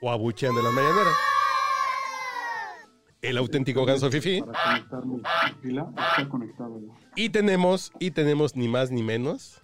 [0.00, 1.14] O abuchean de las mañaneras.
[3.22, 4.42] El auténtico ganso fifi.
[7.14, 9.60] Y tenemos, y tenemos ni más ni menos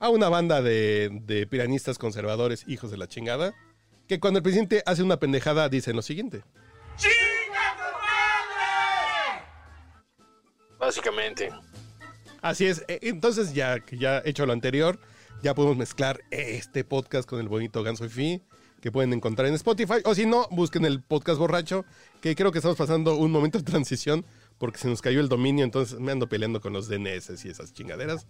[0.00, 3.54] a una banda de, de piranistas conservadores, hijos de la chingada,
[4.08, 6.42] que cuando el presidente hace una pendejada dicen lo siguiente.
[10.78, 11.50] Básicamente.
[12.40, 12.84] Así es.
[12.88, 14.98] E- Entonces, ya que ya hecho lo anterior,
[15.42, 18.42] ya podemos mezclar este podcast con el bonito Ganso Fifi
[18.82, 20.02] que pueden encontrar en Spotify.
[20.04, 21.86] O si no, busquen el podcast borracho,
[22.20, 24.26] que creo que estamos pasando un momento de transición
[24.58, 27.72] porque se nos cayó el dominio, entonces me ando peleando con los DNS y esas
[27.72, 28.26] chingaderas.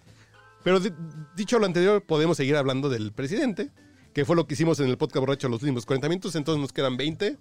[0.63, 0.93] Pero di-
[1.35, 3.71] dicho lo anterior, podemos seguir hablando del presidente,
[4.15, 6.73] que fue lo que hicimos en el podcast borracho los últimos 40 minutos, entonces nos
[6.73, 7.39] quedan 20.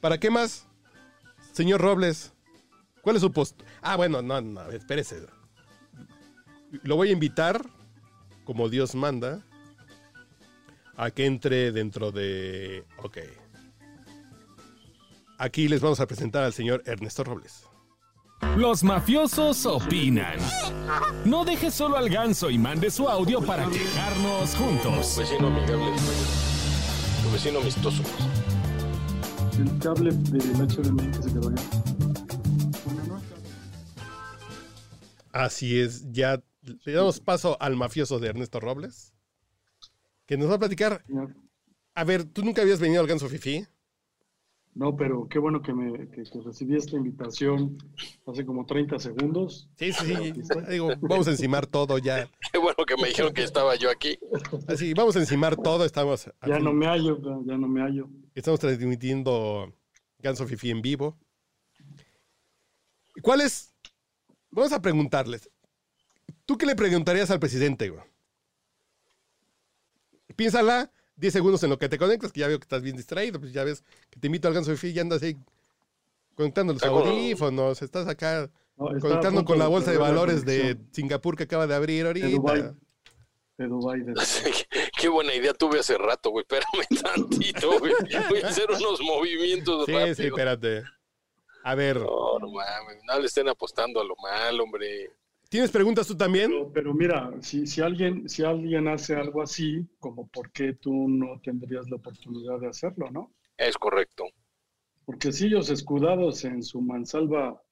[0.00, 0.66] ¿Para qué más?
[1.52, 2.32] Señor Robles,
[3.02, 3.60] ¿cuál es su post?
[3.82, 5.16] Ah, bueno, no, no, espérese.
[6.82, 7.64] Lo voy a invitar,
[8.44, 9.44] como Dios manda,
[10.96, 12.84] a que entre dentro de...
[13.02, 13.18] Ok.
[15.38, 17.64] Aquí les vamos a presentar al señor Ernesto Robles.
[18.56, 20.38] Los mafiosos opinan.
[21.24, 25.16] No deje solo al ganso y mande su audio para quejarnos juntos.
[25.18, 25.92] Vecino amigable.
[27.22, 28.02] Tu vecino amistoso.
[29.58, 31.62] El cable del HDMI que se quedó allá.
[35.32, 36.42] Así es, ya
[36.84, 39.12] le damos paso al mafioso de Ernesto Robles,
[40.26, 41.04] que nos va a platicar.
[41.94, 43.66] A ver, ¿tú nunca habías venido al Ganso Fifi?
[44.74, 47.78] No, pero qué bueno que, me, que, que recibí esta invitación
[48.26, 49.70] hace como 30 segundos.
[49.78, 50.32] Sí, sí, sí.
[50.70, 52.28] Digo, vamos a encimar todo ya.
[52.52, 54.18] Qué bueno que me dijeron que estaba yo aquí.
[54.68, 55.86] Así, vamos a encimar todo.
[55.86, 58.10] Estamos, Ya aquí- no me hallo, ya no me hallo.
[58.34, 59.72] estamos transmitiendo
[60.18, 61.16] Ganso Fifi en vivo.
[63.22, 63.72] ¿Cuál es?
[64.50, 65.48] Vamos a preguntarles.
[66.44, 68.02] ¿Tú qué le preguntarías al presidente, güey?
[70.34, 73.40] Piénsala 10 segundos en lo que te conectas, que ya veo que estás bien distraído,
[73.40, 75.36] pues ya ves que te invito al Ganso y andas ahí
[76.34, 81.44] conectando los audífonos, estás acá No, conectando con la bolsa de valores de Singapur que
[81.44, 82.74] acaba de abrir De ahorita.
[83.58, 84.12] De Dubái, de
[85.00, 86.42] Qué buena idea tuve hace rato, güey.
[86.46, 87.94] Espérame tantito, güey.
[88.28, 90.16] Voy a hacer unos movimientos Sí, rápidos.
[90.18, 90.82] sí, espérate.
[91.64, 93.02] A ver, No, no mames.
[93.04, 95.10] No le estén apostando a lo mal, hombre.
[95.48, 96.50] ¿Tienes preguntas tú también?
[96.50, 101.08] Pero, pero mira, si, si, alguien, si alguien hace algo así, como por qué tú
[101.08, 103.32] no tendrías la oportunidad de hacerlo, ¿no?
[103.56, 104.24] Es correcto.
[105.04, 107.62] Porque si ellos escudados en su mansalva,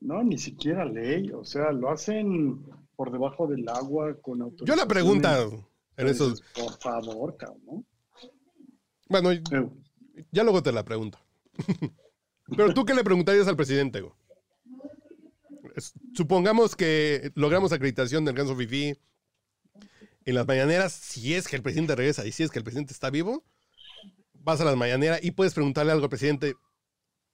[0.00, 2.64] no, ni siquiera ley, o sea, lo hacen
[2.94, 4.78] por debajo del agua con Yo autorización.
[4.78, 5.38] la pregunta
[5.96, 7.60] en eso, Por favor, cabrón.
[7.66, 7.84] ¿no?
[9.08, 9.42] bueno, Eh,
[10.30, 11.18] ya luego te la pregunto.
[12.56, 14.12] Pero tú qué le preguntarías al presidente, güey?
[16.14, 18.98] Supongamos que logramos acreditación del Ganso Fifi
[20.24, 22.92] en las mañaneras, si es que el presidente regresa y si es que el presidente
[22.92, 23.44] está vivo,
[24.32, 26.54] vas a las mañaneras y puedes preguntarle algo al presidente.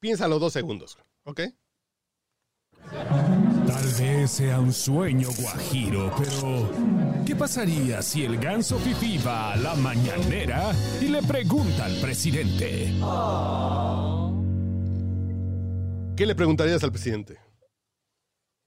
[0.00, 1.40] Piénsalo dos segundos, ¿ok?
[2.90, 9.56] Tal vez sea un sueño guajiro, pero ¿qué pasaría si el ganso Fifi va a
[9.56, 12.92] la mañanera y le pregunta al presidente?
[16.16, 17.38] ¿Qué le preguntarías al presidente?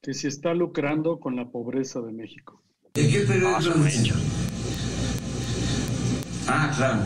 [0.06, 2.62] Que si está lucrando con la pobreza de México.
[2.94, 3.86] ¿De qué periódico lo?
[6.48, 7.02] Ah, claro.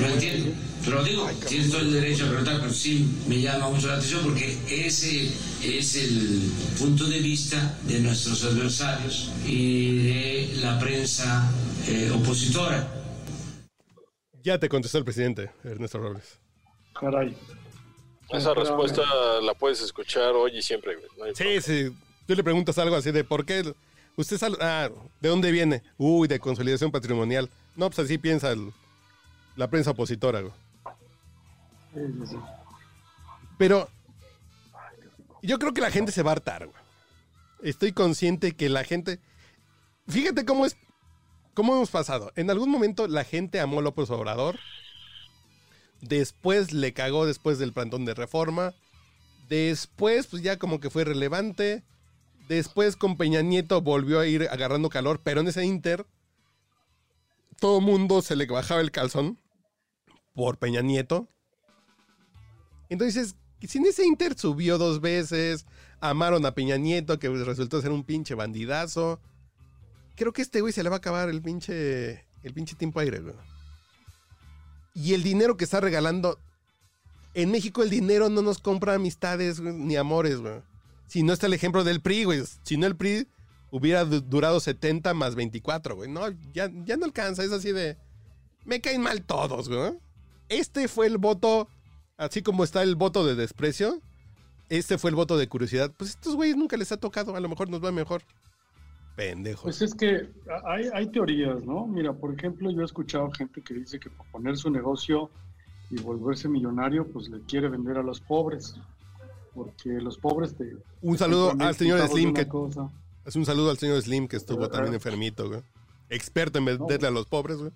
[0.00, 0.52] Lo entiendo.
[0.82, 4.22] Pero digo, tienes todo el derecho a preguntar, pero sí me llama mucho la atención
[4.22, 5.30] porque ese
[5.62, 11.46] es el punto de vista de nuestros adversarios y de la prensa
[11.88, 12.88] eh, opositora.
[14.42, 16.40] Ya te contestó el presidente, Ernesto Robles.
[16.98, 17.36] Caray.
[18.32, 18.58] Esa Espérame.
[18.66, 19.02] respuesta
[19.42, 20.96] la puedes escuchar hoy y siempre.
[21.18, 21.94] No Sí, sí.
[22.26, 23.74] Tú le preguntas algo así de por qué.
[24.16, 24.88] Usted sal- ah,
[25.20, 25.82] ¿de dónde viene?
[25.98, 27.48] Uy, de consolidación patrimonial.
[27.76, 28.72] No, pues así piensa el-
[29.56, 30.52] la prensa opositora, güey.
[31.94, 32.36] Sí, sí, sí.
[33.58, 33.88] Pero
[35.42, 36.78] yo creo que la gente se va a hartar, güey.
[37.62, 39.18] Estoy consciente que la gente.
[40.08, 40.76] Fíjate cómo es.
[41.54, 42.32] ¿Cómo hemos pasado?
[42.36, 44.58] En algún momento la gente amó a López Obrador.
[46.00, 48.74] Después le cagó después del plantón de reforma.
[49.48, 51.82] Después, pues ya como que fue relevante.
[52.48, 55.20] Después con Peña Nieto volvió a ir agarrando calor.
[55.22, 56.06] Pero en ese inter.
[57.58, 59.38] Todo mundo se le bajaba el calzón.
[60.34, 61.28] Por Peña Nieto.
[62.88, 63.36] Entonces,
[63.66, 65.66] si en ese Inter subió dos veces,
[66.00, 69.20] amaron a Peña Nieto, que resultó ser un pinche bandidazo.
[70.16, 73.20] Creo que este güey se le va a acabar el pinche, el pinche tiempo aire,
[73.20, 73.34] güey.
[74.94, 76.38] Y el dinero que está regalando.
[77.34, 80.60] En México el dinero no nos compra amistades ni amores, güey.
[81.06, 82.42] Si no está el ejemplo del PRI, güey.
[82.64, 83.26] Si no el PRI
[83.70, 86.10] hubiera du- durado 70 más 24, güey.
[86.10, 87.44] No, ya, ya no alcanza.
[87.44, 87.96] Es así de...
[88.64, 89.92] Me caen mal todos, güey.
[90.48, 91.68] Este fue el voto
[92.16, 93.98] así como está el voto de desprecio,
[94.68, 95.90] este fue el voto de curiosidad.
[95.96, 98.22] Pues estos güeyes nunca les ha tocado, a lo mejor nos va mejor.
[99.20, 99.64] Pendejos.
[99.64, 100.30] Pues es que
[100.64, 101.86] hay, hay teorías, ¿no?
[101.86, 105.28] Mira, por ejemplo, yo he escuchado gente que dice que por poner su negocio
[105.90, 108.76] y volverse millonario, pues le quiere vender a los pobres.
[109.52, 110.74] Porque los pobres te...
[111.02, 112.88] un saludo al señor Slim, que cosa.
[113.26, 114.72] es un saludo al señor Slim que estuvo Ajá.
[114.72, 115.60] también enfermito, güey.
[116.08, 117.72] Experto en venderle a los pobres, güey.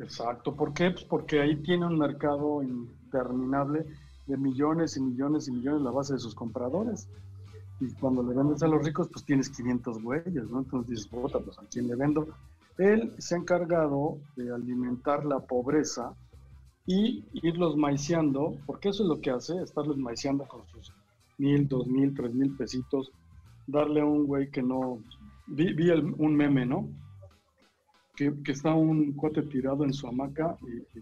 [0.00, 0.54] Exacto.
[0.54, 0.90] ¿Por qué?
[0.90, 3.86] Pues porque ahí tiene un mercado interminable
[4.26, 7.08] de millones y millones y millones la base de sus compradores.
[7.80, 10.60] Y cuando le vendes a los ricos, pues tienes 500 güeyes, ¿no?
[10.60, 12.28] Entonces dices, puta, pues a quién le vendo.
[12.78, 16.14] Él se ha encargado de alimentar la pobreza
[16.86, 20.92] y irlos maiceando, porque eso es lo que hace, estarlos maiceando con sus
[21.38, 23.10] mil, dos mil, tres mil pesitos,
[23.66, 24.98] darle a un güey que no...
[25.46, 26.88] Vi, un meme, ¿no?
[28.14, 31.00] que, está un cuate tirado en su hamaca y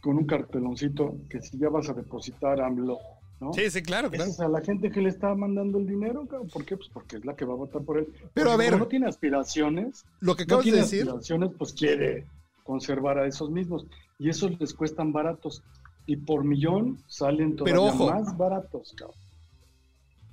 [0.00, 2.98] con un carteloncito que si ya vas a depositar AMLO,
[3.42, 3.52] ¿no?
[3.52, 4.30] Sí, sí, claro, claro.
[4.30, 6.24] es a la gente que le está mandando el dinero.
[6.52, 6.76] ¿por qué?
[6.76, 8.06] Pues porque es la que va a votar por él.
[8.32, 8.78] Pero a ver.
[8.78, 12.26] no tiene aspiraciones, Lo que no acabas de tiene decir, aspiraciones, pues quiere
[12.64, 13.86] conservar a esos mismos.
[14.18, 15.62] Y esos les cuestan baratos.
[16.06, 18.10] Y por millón salen todavía Pero ojo.
[18.12, 19.16] más baratos, cabrón.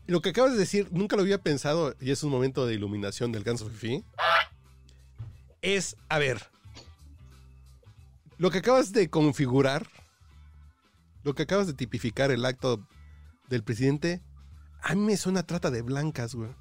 [0.08, 3.32] lo que acabas de decir, nunca lo había pensado y es un momento de iluminación
[3.32, 4.04] del ganso fifi.
[5.62, 6.42] Es, a ver,
[8.38, 9.88] lo que acabas de configurar,
[11.24, 12.80] lo que acabas de tipificar el acto
[13.50, 14.22] del presidente,
[14.82, 16.52] a mí me suena trata de blancas, güey.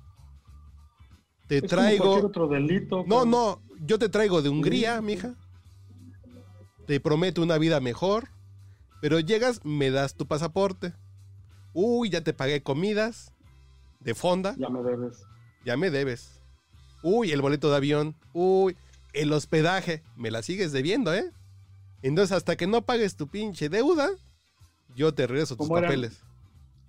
[1.46, 2.26] Te Es como cualquier traigo.
[2.26, 3.04] otro delito.
[3.06, 5.34] No, no, yo te traigo de Hungría, mija.
[6.86, 8.28] Te prometo una vida mejor.
[9.00, 10.92] Pero llegas, me das tu pasaporte.
[11.72, 13.32] Uy, ya te pagué comidas
[14.00, 15.22] de fonda, Ya me debes.
[15.64, 16.42] ya me debes.
[17.02, 18.16] Uy, el boleto de avión.
[18.32, 18.76] Uy,
[19.12, 21.30] el hospedaje, me la sigues debiendo, ¿eh?
[22.02, 24.08] Entonces, hasta que no pagues tu pinche deuda,
[24.96, 26.22] yo te regreso tus papeles.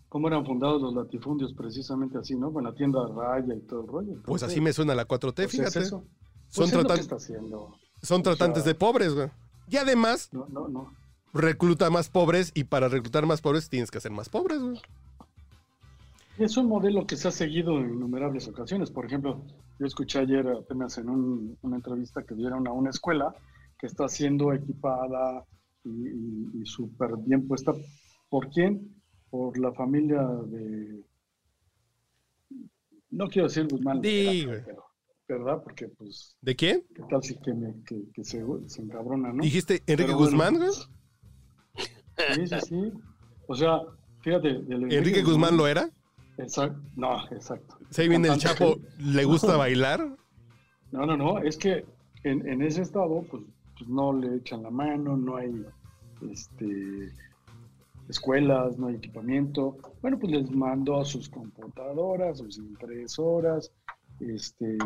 [0.10, 1.54] ¿Cómo eran fundados los latifundios?
[1.54, 2.52] Precisamente así, ¿no?
[2.52, 4.22] Con la tienda Raya y todo el rollo.
[4.26, 5.80] Pues así me suena la 4T, pues es fíjate.
[5.80, 6.04] eso.
[6.50, 7.76] Son, Pues es lo que está haciendo.
[8.02, 9.30] son tratantes sea- de pobres, güey.
[9.70, 10.92] Y además, No, no, no.
[11.34, 14.82] recluta más pobres y para reclutar más pobres tienes que hacer más pobres, güey.
[16.40, 18.90] Es un modelo que se ha seguido en innumerables ocasiones.
[18.90, 19.44] Por ejemplo,
[19.78, 23.36] yo escuché ayer apenas en un- una entrevista que dieron a una escuela
[23.78, 25.46] que está siendo equipada
[25.84, 27.74] y, y- y súper bien puesta.
[28.30, 28.96] ¿Por quién?
[29.30, 31.04] Por la familia de...
[33.12, 34.02] No quiero decir Guzmán.
[34.02, 34.84] Di, Lara, pero-
[35.28, 35.62] ¿Verdad?
[35.64, 36.84] Porque, pues, ¿De quién?
[36.96, 39.44] ¿qué tal si que, me, que, que se, se encabrona, no?
[39.44, 40.18] ¿Dijiste Enrique Pero.
[40.18, 40.72] Guzmán, güey?
[42.34, 42.92] Sí, sí, sí.
[43.48, 43.80] O sea,
[44.22, 44.54] fíjate.
[44.64, 45.88] del ¿Enrique Guzmán lo era?
[46.40, 46.82] Exacto.
[46.96, 47.78] No, exacto.
[47.96, 50.00] Ahí viene el Chapo, que- ¿le gusta bailar?
[50.92, 51.86] No, no, no, es que
[52.24, 53.44] en, en ese estado, pues,
[53.78, 55.64] pues, no le echan la mano, no hay
[56.32, 57.12] este,
[58.10, 59.78] escuelas, no hay equipamiento.
[60.02, 63.72] Bueno, pues les mandó sus computadoras, sus impresoras,
[64.20, 64.78] este,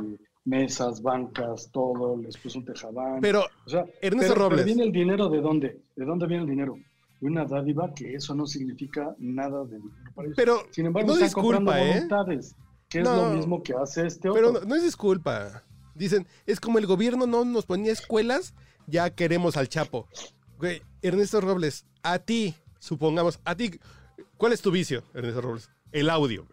[0.45, 3.21] mesas, bancas, todo, les puso un tejabán.
[3.21, 4.65] Pero, o sea, Ernesto pero- pero Robles.
[4.65, 5.81] ¿viene el dinero de dónde?
[5.95, 6.75] ¿De dónde viene el dinero?
[7.21, 10.35] De una dádiva que eso no significa nada de dinero para ellos.
[10.35, 11.93] pero, Sin embargo, no están disculpa, comprando ¿eh?
[11.93, 12.55] voluntades,
[12.89, 14.41] que es lo mismo que hace este otro.
[14.41, 15.63] Pero no, no es disculpa.
[15.95, 18.53] Dicen, es como el gobierno no nos ponía escuelas,
[18.87, 20.07] ya queremos al Chapo.
[20.59, 23.79] Güey, Ernesto Robles, a ti, supongamos, a ti,
[24.35, 25.69] ¿cuál es tu vicio, Ernesto Robles?
[25.93, 26.45] El audio.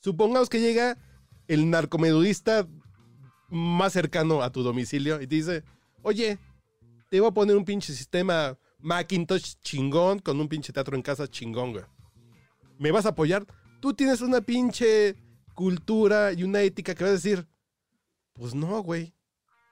[0.00, 0.98] Supongamos que llega
[1.46, 2.68] el narcomedudista
[3.48, 5.64] más cercano a tu domicilio y te dice,
[6.02, 6.38] oye,
[7.08, 11.26] te voy a poner un pinche sistema Macintosh chingón con un pinche teatro en casa
[11.26, 11.84] chingón, güey.
[12.78, 13.46] ¿Me vas a apoyar?
[13.80, 15.16] Tú tienes una pinche
[15.54, 17.48] cultura y una ética que vas a decir,
[18.34, 19.14] pues no, güey.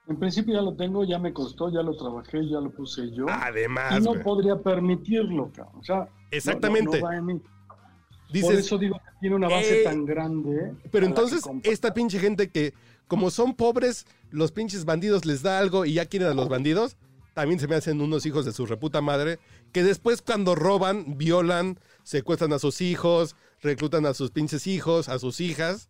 [0.09, 3.26] En principio ya lo tengo, ya me costó, ya lo trabajé, ya lo puse yo.
[3.28, 5.80] Además, y no podría permitirlo, cabrón.
[5.80, 7.00] O sea, Exactamente.
[7.00, 7.34] no- no va en mí.
[7.38, 10.74] Por Dices, eso digo que tiene una base eh, tan grande.
[10.90, 12.74] pero la que entonces esta pinche gente que,
[13.09, 16.96] como son pobres, los pinches bandidos les da algo y ya quieren a los bandidos,
[17.34, 19.38] también se me hacen unos hijos de su reputa madre,
[19.72, 25.18] que después cuando roban, violan, secuestran a sus hijos, reclutan a sus pinches hijos, a
[25.18, 25.88] sus hijas,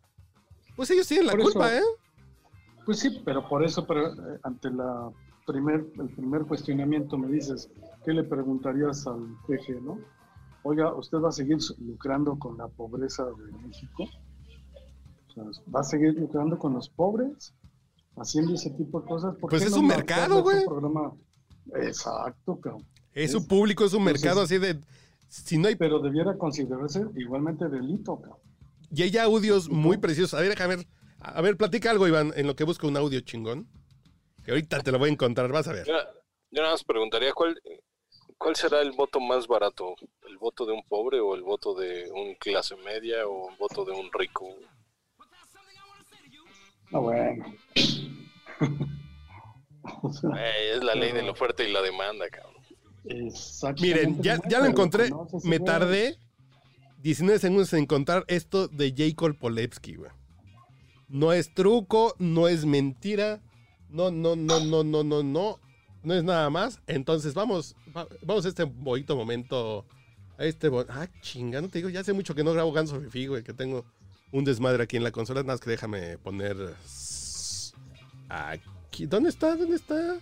[0.75, 1.83] pues ellos tienen la Por eso- culpa, ¿eh?
[2.87, 5.11] Pues sí, pero por eso, pero, eh, ante la
[5.47, 7.69] primer, el primer cuestionamiento me dices,
[8.05, 9.99] ¿qué le preguntarías al PG, no?
[10.63, 14.05] Oiga, ¿usted va a seguir lucrando con la pobreza de México?
[15.29, 17.53] O sea, ¿Va a seguir lucrando con los pobres?
[18.17, 19.35] Haciendo ese tipo de cosas.
[19.37, 20.65] ¿Por Pues qué es no un mercado, tu güey.
[21.87, 22.85] Exacto, cabrón.
[23.13, 24.81] Es su público, es un entonces- mercado así de...
[25.29, 28.39] Si no hay Pero debiera considerarse igualmente delito, cabrón.
[28.91, 30.35] Y hay audios muy preciosos.
[30.35, 30.87] A ver, déjame ver.
[31.35, 33.69] A ver, platica algo, Iván, en lo que busco un audio chingón.
[34.45, 35.87] Que ahorita te lo voy a encontrar, vas a ver.
[35.87, 35.95] Yo,
[36.51, 37.61] yo nada más preguntaría, ¿cuál,
[38.39, 39.97] ¿cuál será el voto más barato?
[40.29, 43.85] ¿El voto de un pobre o el voto de un clase media o el voto
[43.85, 44.49] de un rico?
[46.93, 47.45] Ah, bueno.
[50.03, 52.55] O sea, Eh, es la ley de la oferta y la demanda, cabrón.
[53.81, 55.11] Miren, ya, ya lo encontré.
[55.45, 56.19] Me tardé
[57.03, 59.33] 19 segundos en encontrar esto de J.
[59.39, 60.11] Polevsky, güey.
[61.09, 63.41] No es truco, no es mentira.
[63.89, 65.61] No, no, no, no, no, no, no.
[66.03, 66.81] No es nada más.
[66.87, 69.85] Entonces vamos, va- vamos a este bonito momento.
[70.39, 73.01] A este bo- Ah, chinga, no te digo, ya hace mucho que no grabo Ganso
[73.01, 73.85] Fifi, güey, que tengo
[74.33, 75.41] un desmadre aquí en la consola.
[75.43, 76.57] Nada más que déjame poner.
[78.29, 79.07] Aquí.
[79.07, 79.57] ¿Dónde está?
[79.57, 80.17] ¿Dónde está?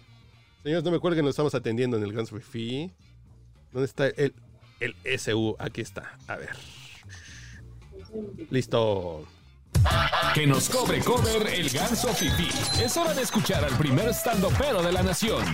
[0.63, 2.91] Señores, no me cuelguen, lo estamos atendiendo en el Ganso Fifi.
[3.73, 4.35] ¿Dónde está el,
[4.81, 5.57] el SU?
[5.59, 6.17] Aquí está.
[6.29, 6.51] A ver.
[8.51, 9.27] Listo.
[10.35, 12.49] Que nos cobre cover el ganso Fifi.
[12.83, 14.11] Es hora de escuchar al primer
[14.59, 15.45] pero de la nación.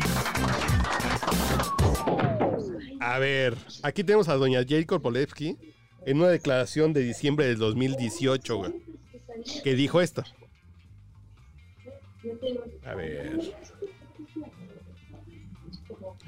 [3.00, 5.56] A ver, aquí tenemos a doña Jade Korpolevsky
[6.06, 8.72] en una declaración de diciembre del 2018, güey,
[9.62, 10.24] que dijo esto.
[12.84, 13.38] A ver.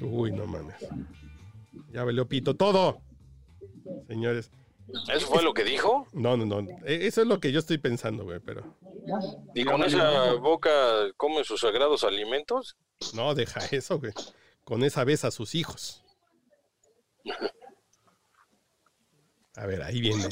[0.01, 0.75] Uy, no mames.
[1.91, 3.01] Ya valió pito todo.
[4.07, 4.51] Señores.
[5.13, 6.07] ¿Eso fue lo que dijo?
[6.13, 6.59] No, no, no.
[6.85, 8.75] E- Eso es lo que yo estoy pensando, güey, pero.
[9.55, 10.71] ¿Y con esa boca
[11.17, 12.75] come sus sagrados alimentos?
[13.13, 14.13] No, deja eso, güey.
[14.63, 16.03] Con esa vez a sus hijos.
[19.55, 20.25] A ver, ahí viene.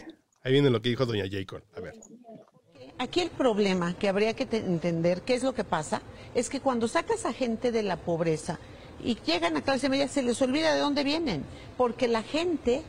[0.43, 1.62] Ahí viene lo que dijo doña Jacob.
[1.76, 1.93] A ver.
[2.97, 6.02] Aquí el problema que habría que te- entender, qué es lo que pasa,
[6.36, 8.60] es que cuando sacas a gente de la pobreza
[9.04, 11.43] y llegan a clase media, se les olvida de dónde vienen,
[11.78, 12.84] porque la gente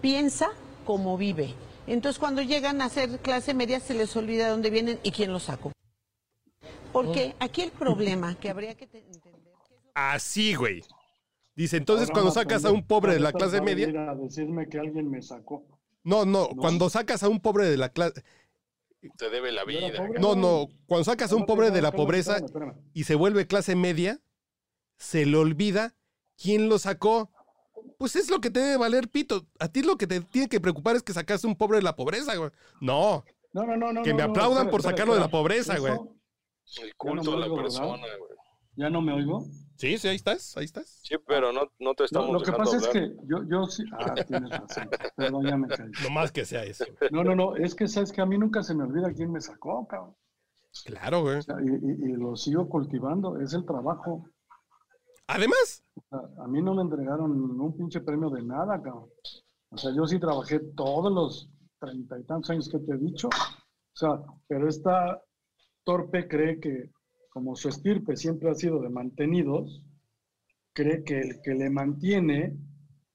[0.00, 0.50] piensa
[0.84, 1.54] como vive.
[1.86, 5.32] Entonces cuando llegan a ser clase media, se les olvida de dónde vienen y quién
[5.32, 5.72] los sacó.
[6.92, 9.42] Porque aquí el problema que habría que te- entender...
[9.94, 10.82] Así, güey.
[11.54, 13.88] Dice, entonces Ahora cuando sacas a un pobre de la clase media.
[14.10, 15.66] a decirme que alguien me sacó.
[16.02, 16.56] No, no, No.
[16.56, 18.22] cuando sacas a un pobre de la clase.
[19.18, 20.08] Te debe la vida.
[20.20, 22.38] No, no, cuando sacas a un pobre de la pobreza
[22.94, 24.20] y se vuelve clase media,
[24.96, 25.94] se le olvida
[26.40, 27.31] quién lo sacó.
[28.02, 29.46] Pues es lo que te debe valer, pito.
[29.60, 31.94] A ti lo que te tiene que preocupar es que sacaste un pobre de la
[31.94, 32.50] pobreza, güey.
[32.80, 33.22] No,
[33.52, 34.02] No, no, no, no.
[34.02, 35.92] que no, me no, aplaudan por espera, sacarlo de la pobreza, güey.
[36.82, 38.32] El culto a la persona, güey.
[38.74, 39.46] ¿Ya no me oigo?
[39.76, 40.98] Sí, sí, ahí estás, ahí estás.
[41.04, 43.84] Sí, pero no, no te No, estamos lo que pasa es que yo, yo sí.
[43.92, 44.90] Ah, tienes razón.
[45.16, 45.86] Perdón, ya me caí.
[46.02, 46.84] No más que sea eso.
[47.12, 47.54] No, no, no.
[47.54, 50.16] Es que sabes que a mí nunca se me olvida quién me sacó, cabrón.
[50.86, 51.36] Claro, güey.
[51.36, 53.38] O sea, y, y- y lo sigo cultivando.
[53.40, 54.28] Es el trabajo.
[55.26, 58.82] Además, a mí no me entregaron un pinche premio de nada.
[59.70, 63.28] O sea, yo sí trabajé todos los treinta y tantos años que te he dicho.
[63.28, 65.20] O sea, pero esta
[65.84, 66.90] torpe cree que,
[67.30, 69.82] como su estirpe siempre ha sido de mantenidos,
[70.72, 72.56] cree que el que le mantiene,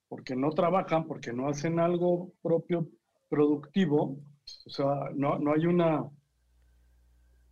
[0.08, 2.88] porque no trabajan, porque no hacen algo propio
[3.30, 4.20] productivo,
[4.66, 6.10] o sea, no, no hay una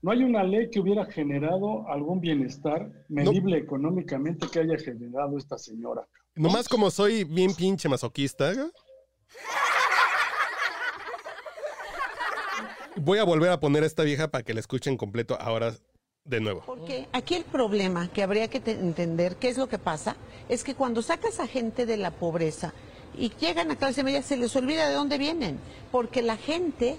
[0.06, 5.58] no hay una ley que hubiera generado algún bienestar medible económicamente que haya generado esta
[5.58, 6.08] señora.
[6.36, 8.68] nomás como soy bien pinche masoquista, güey,
[12.98, 15.74] voy a volver a poner a esta vieja para que la escuchen completo ahora
[16.24, 16.62] de nuevo.
[16.68, 20.18] Porque aquí el problema que habría que te- entender, qué es lo que pasa,
[20.50, 22.76] es que cuando sacas a gente de la pobreza
[23.18, 25.58] y llegan a clase media, se les olvida de dónde vienen,
[25.92, 26.96] porque la gente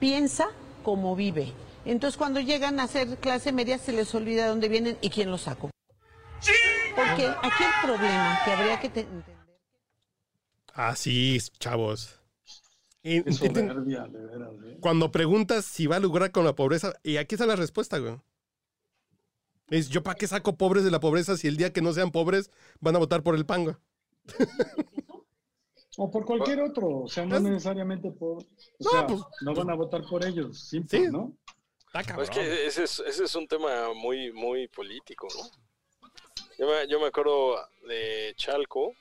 [0.00, 0.48] piensa
[0.82, 1.52] como vive.
[1.84, 5.30] Entonces cuando llegan a ser clase media, se les olvida de dónde vienen y quién
[5.30, 5.70] los sacó.
[6.96, 9.36] Porque aquí el problema que habría que te- entender...
[10.74, 12.16] Así, chavos.
[13.02, 14.50] En- soberbia, de veras.
[14.64, 14.76] ¿eh?
[14.80, 18.20] cuando preguntas si va a lograr con la pobreza, y aquí está la respuesta, güey.
[19.68, 22.10] Es yo para qué saco pobres de la pobreza si el día que no sean
[22.10, 22.50] pobres
[22.80, 23.76] van a votar por el pan, güey?
[25.96, 28.38] O por cualquier otro, o sea, no Es- necesariamente por...
[28.38, 28.46] O
[28.80, 31.10] No, sea, pues- no van a votar por ellos, simple, Sí.
[31.10, 31.32] ¿no?
[31.92, 32.16] Está cabrón.
[32.16, 36.08] Pues que ese es, ese es un tema muy, muy político, ¿no?
[36.58, 37.56] Yo me, yo me acuerdo
[37.88, 38.94] de Chalco,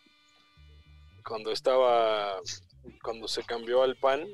[1.27, 2.39] cuando estaba,
[3.03, 4.25] cuando se cambió al PAN,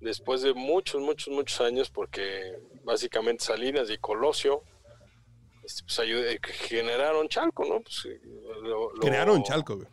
[0.00, 4.62] después de muchos, muchos, muchos años, porque básicamente Salinas y Colosio
[5.64, 7.80] este, pues, ayud- generaron Chalco, ¿no?
[7.80, 8.06] Pues,
[8.62, 9.88] lo- lo- Crearon Chalco, güey.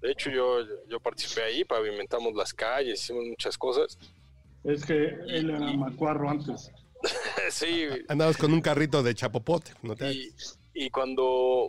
[0.00, 3.98] De hecho, yo, yo participé ahí, pavimentamos las calles, hicimos muchas cosas.
[4.62, 4.92] Es que
[5.28, 6.70] él era macuarro antes.
[7.50, 9.72] sí, Andabas con un carrito de chapopote.
[9.82, 10.34] ¿no te y,
[10.74, 11.68] y cuando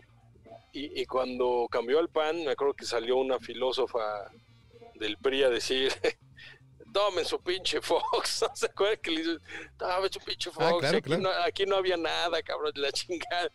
[0.71, 4.29] y, y cuando cambió al PAN, me acuerdo que salió una filósofa
[4.95, 5.91] del PRI a decir
[6.95, 9.37] tomen su pinche Fox, ¿no se acuerdan que le dice,
[9.77, 11.21] tomen su pinche Fox, Ah, claro, aquí, claro.
[11.23, 13.51] No, aquí no había nada, cabrón, de la chingada.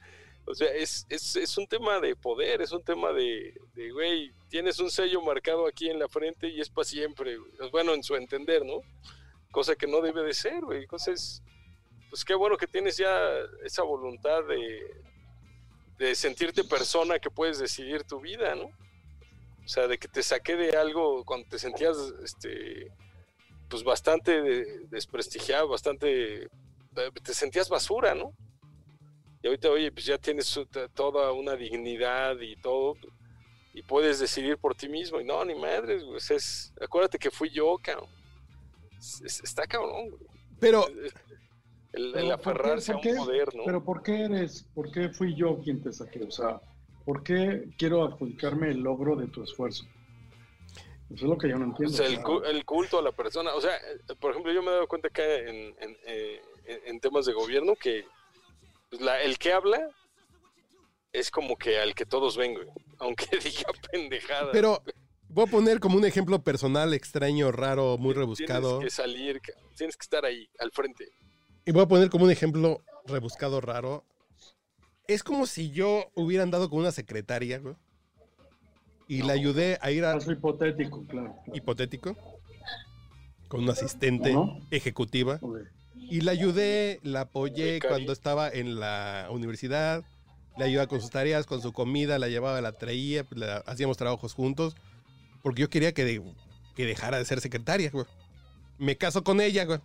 [0.47, 4.33] O sea, es, es, es un tema de poder, es un tema de, de, güey,
[4.49, 7.70] tienes un sello marcado aquí en la frente y es para siempre, güey.
[7.70, 8.81] Bueno en su entender, ¿no?
[9.51, 10.87] Cosa que no debe de ser, güey.
[10.87, 11.43] Cosas,
[12.11, 13.18] pues qué bueno que tienes ya
[13.64, 15.02] esa voluntad de,
[15.98, 18.64] de sentirte persona que puedes decidir tu vida, ¿no?
[19.64, 22.90] O sea, de que te saqué de algo cuando te sentías, este,
[23.68, 26.48] pues bastante de- desprestigiado, bastante,
[27.22, 28.32] te sentías basura, ¿no?
[29.42, 30.58] Y ahorita, oye, pues ya tienes
[30.94, 32.94] toda una dignidad y todo,
[33.72, 35.20] y puedes decidir por ti mismo.
[35.20, 36.16] Y no, ni madres, güey.
[36.18, 38.11] es- es, acuérdate que fui yo, cabrón.
[38.98, 40.22] Es- es- está cabrón, güey.
[40.58, 40.84] Pero,
[41.93, 43.62] El, el Pero, ¿por qué- aferrarse a un poder, ¿no?
[43.64, 46.22] Pero ¿por qué eres, por qué fui yo quien te saqué?
[46.22, 46.61] O sea,
[47.05, 49.84] ¿por qué quiero adjudicarme el logro de tu esfuerzo?
[51.12, 51.97] Eso es lo que yo no O entiendo.
[51.97, 53.53] sea, el, cu- el culto a la persona.
[53.55, 53.72] O sea,
[54.20, 56.41] por ejemplo, yo me he dado cuenta acá en, en, eh,
[56.86, 58.05] en- temas de gobierno que
[58.91, 59.88] pues, la- el que habla
[61.12, 62.68] es como que al que todos ven, güey.
[62.99, 64.53] Aunque diga pendejada.
[64.53, 64.80] Pero
[65.28, 68.78] voy a poner como un ejemplo personal, extraño, raro, muy rebuscado.
[68.78, 69.41] Tienes que salir,
[69.76, 71.09] tienes que estar ahí, al frente.
[71.64, 74.04] Y voy a poner como un ejemplo rebuscado, raro.
[75.06, 77.74] Es como si yo hubiera andado con una secretaria, güey.
[79.08, 80.12] Y la ayudé a ir a...
[80.14, 81.34] Caso hipotético, claro.
[81.44, 81.56] claro.
[81.56, 82.16] Hipotético.
[83.48, 84.34] Con una asistente
[84.70, 85.38] ejecutiva.
[85.42, 85.58] Ok.
[85.96, 90.04] Y la ayudé, la apoyé cuando estaba en la universidad.
[90.56, 94.34] Le ayudaba con sus tareas, con su comida, la llevaba, la traía, la- hacíamos trabajos
[94.34, 94.76] juntos.
[95.42, 96.22] Porque yo quería que, de-
[96.76, 98.06] que dejara de ser secretaria, güey.
[98.78, 99.80] Me caso con ella, güey.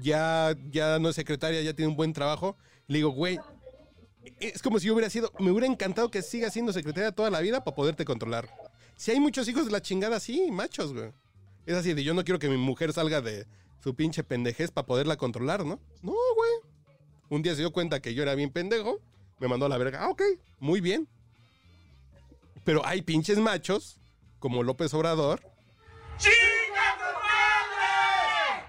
[0.00, 2.56] Ya, ya no es secretaria, ya tiene un buen trabajo.
[2.86, 3.38] Le digo, güey,
[4.40, 7.40] es como si yo hubiera sido, me hubiera encantado que siga siendo secretaria toda la
[7.40, 8.48] vida para poderte controlar.
[8.96, 11.12] Si hay muchos hijos de la chingada, sí, machos, güey.
[11.66, 13.46] Es así de yo no quiero que mi mujer salga de
[13.82, 15.80] su pinche pendejez para poderla controlar, ¿no?
[16.02, 16.50] No, güey.
[17.28, 19.00] Un día se dio cuenta que yo era bien pendejo,
[19.38, 20.04] me mandó a la verga.
[20.04, 20.22] Ah, ok,
[20.58, 21.08] muy bien.
[22.64, 23.98] Pero hay pinches machos,
[24.38, 25.40] como López Obrador,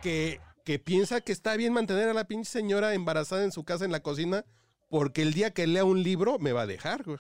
[0.02, 3.86] que, que piensa que está bien mantener a la pinche señora embarazada en su casa
[3.86, 4.45] en la cocina
[4.89, 7.18] porque el día que lea un libro me va a dejar, güey.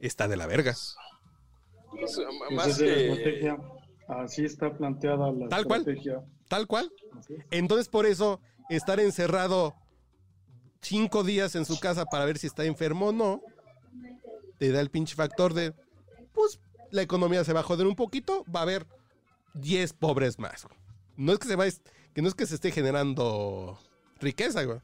[0.00, 0.74] Está de la verga.
[1.90, 2.22] Pues, Esa
[2.54, 3.56] más es la que- estrategia.
[4.08, 5.80] Así está planteada la Tal cual.
[5.80, 6.24] estrategia.
[6.48, 6.92] Tal cual.
[7.18, 7.44] Así es.
[7.50, 8.40] Entonces, por eso,
[8.70, 9.74] estar encerrado
[10.80, 13.40] cinco días en su casa para ver si está enfermo o no,
[14.58, 15.74] te da el pinche factor de,
[16.32, 16.60] pues,
[16.92, 18.86] la economía se va a joder un poquito, va a haber
[19.54, 20.66] 10 pobres más.
[21.16, 21.64] No es que se va,
[22.14, 23.78] que no es que se esté generando
[24.20, 24.78] riqueza, güey.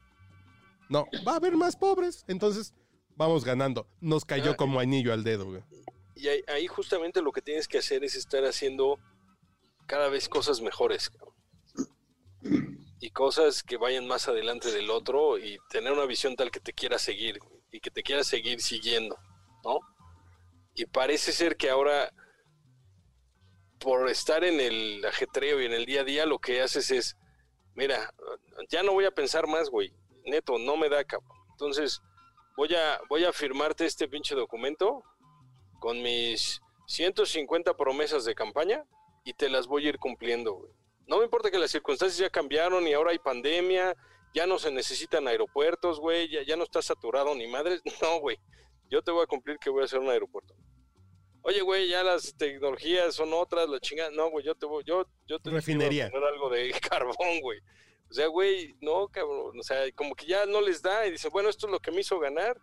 [0.89, 2.23] No, va a haber más pobres.
[2.27, 2.73] Entonces,
[3.15, 3.87] vamos ganando.
[4.01, 5.63] Nos cayó Ah, como anillo al dedo, güey.
[6.15, 8.99] Y ahí, ahí justamente lo que tienes que hacer es estar haciendo
[9.87, 11.09] cada vez cosas mejores.
[11.09, 11.33] cabrón.
[12.99, 16.73] Y cosas que vayan más adelante del otro y tener una visión tal que te
[16.73, 17.39] quiera seguir
[17.71, 19.17] y que te quiera seguir siguiendo,
[19.63, 19.79] ¿no?
[20.75, 22.13] Y parece ser que ahora,
[23.83, 27.17] por estar en el ajetreo y en el día a día, lo que haces es,
[27.75, 28.13] mira,
[28.69, 29.93] ya no voy a pensar más, güey.
[30.25, 31.37] Neto, no me da, cabrón.
[31.51, 32.01] Entonces,
[32.55, 35.03] voy a, voy a firmarte este pinche documento
[35.79, 38.85] con mis 150 promesas de campaña
[39.25, 40.71] y te las voy a ir cumpliendo, güey.
[41.05, 43.95] No me importa que las circunstancias ya cambiaron y ahora hay pandemia,
[44.33, 47.81] ya no se necesitan aeropuertos, güey, ya, no está saturado ni madres.
[48.01, 48.39] No, güey.
[48.89, 50.55] Yo te voy a cumplir que voy a hacer un aeropuerto.
[51.43, 54.11] Oye, güey, ya las tecnologías son otras, la chingada.
[54.11, 57.59] No, güey, yo te voy, yo, yo te iba a poner algo de carbón, güey.
[58.09, 59.59] O sea, güey, no, cabrón.
[59.59, 61.91] O sea, como que ya no les da y dice, bueno, esto es lo que
[61.91, 62.57] me hizo ganar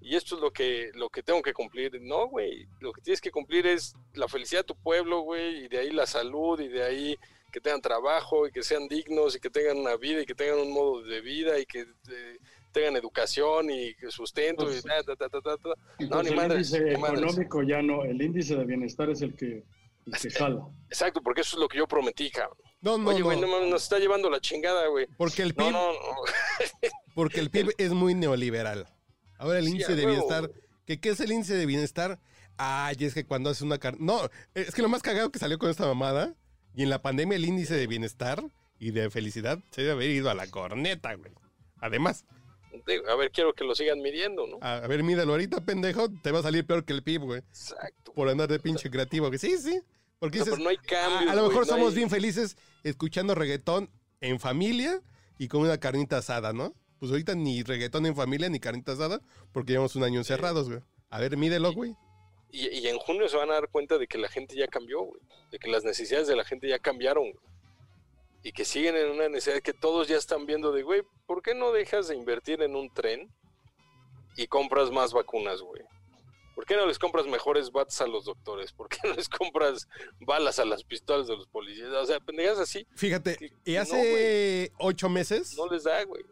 [0.00, 2.00] y esto es lo que, lo que tengo que cumplir.
[2.00, 5.68] No, güey, lo que tienes que cumplir es la felicidad de tu pueblo, güey, y
[5.68, 7.16] de ahí la salud, y de ahí
[7.52, 10.60] que tengan trabajo, y que sean dignos, y que tengan una vida, y que tengan
[10.60, 12.38] un modo de vida, y que eh,
[12.76, 15.68] tengan educación, y sustento, y Pues, ta, ta, ta, ta, ta, ta.
[15.68, 17.20] No, Entonces, ni el índice ni madres.
[17.22, 19.64] económico ya no, el índice de bienestar es el que,
[20.04, 20.68] el que jala.
[20.88, 22.58] Exacto, porque eso es lo que yo prometí, cabrón.
[22.82, 23.66] No, no, Oye, güey, no.
[23.66, 25.06] nos está llevando la chingada, güey.
[25.16, 25.98] Porque el PIB, no, no.
[27.14, 28.86] porque el PIB es muy neoliberal.
[29.38, 30.28] Ahora el índice de huevo.
[30.28, 30.50] bienestar,
[30.84, 32.20] ¿qué, ¿qué es el índice de bienestar?
[32.58, 33.98] Ay, es que cuando haces una carne...
[34.00, 34.20] No,
[34.54, 36.34] es que lo más cagado que salió con esta mamada,
[36.74, 38.44] y en la pandemia el índice de bienestar
[38.78, 41.32] y de felicidad se debe haber ido a la corneta, güey.
[41.80, 42.24] Además,
[42.86, 44.58] Digo, A ver, quiero que lo sigan midiendo, ¿no?
[44.60, 47.38] a, ver, míralo ahorita, pendejo, te va a salir peor que el PIB, güey.
[47.40, 48.12] Exacto.
[48.12, 49.30] Por andar de pinche creativo.
[49.30, 49.80] Que sí, sí.
[50.18, 51.30] Porque No, dices, pero no hay a, cambio.
[51.30, 55.00] a lo mejor somos bien felices escuchando reggaetón en familia
[55.38, 56.74] y con una carnita asada, ¿no?
[56.98, 59.20] Pues ahorita ni reggaetón en familia ni carnita asada
[59.52, 60.80] porque llevamos un año encerrados, güey.
[61.10, 61.94] A ver, mídelo, güey.
[62.50, 65.02] Y, y en junio se van a dar cuenta de que la gente ya cambió,
[65.02, 65.20] güey.
[65.50, 67.44] De que las necesidades de la gente ya cambiaron, güey.
[68.46, 71.52] Y que siguen en una necesidad que todos ya están viendo de, güey, ¿por qué
[71.52, 73.28] no dejas de invertir en un tren
[74.36, 75.82] y compras más vacunas, güey?
[76.54, 78.72] ¿Por qué no les compras mejores bats a los doctores?
[78.72, 79.88] ¿Por qué no les compras
[80.20, 81.88] balas a las pistolas de los policías?
[81.88, 86.22] O sea, pendejas así, Fíjate, Que- y no, hace ocho meses no les da, güey.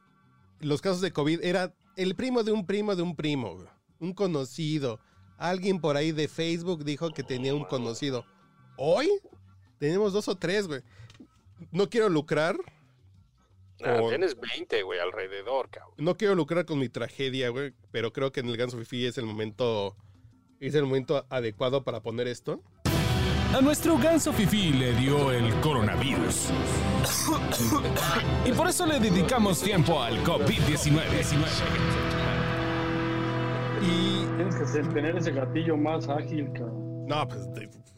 [0.60, 3.68] los casos de COVID era el primo de un primo de un primo, güey.
[3.98, 5.00] Un conocido.
[5.36, 8.24] Alguien por ahí de Facebook dijo que tenía un conocido.
[8.78, 9.10] Hoy
[9.80, 10.80] tenemos dos o tres, güey.
[11.70, 12.56] No quiero lucrar,
[13.80, 15.94] Nah, Con- tienes 20, güey, alrededor, cabrón.
[15.98, 19.18] no quiero lucrar con mi tragedia, güey, pero creo que en el Ganso Fifi es
[19.18, 19.96] el momento
[20.60, 22.62] es el momento adecuado para poner esto.
[23.52, 26.50] A nuestro ganso Fifi le dio el coronavirus.
[28.46, 31.04] y por eso le dedicamos tiempo al COVID-19.
[33.82, 37.06] Y Tienes que ser- tener ese gatillo más ágil, cabrón.
[37.06, 37.40] No, pues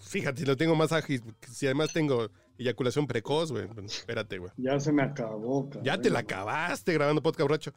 [0.00, 2.28] fíjate, lo tengo más ágil, si además tengo
[2.58, 3.66] eyaculación precoz, güey.
[3.66, 4.52] Bueno, espérate, güey.
[4.56, 5.84] Ya se me acabó, cabrón.
[5.84, 7.72] Ya te la acabaste grabando podcast borracho.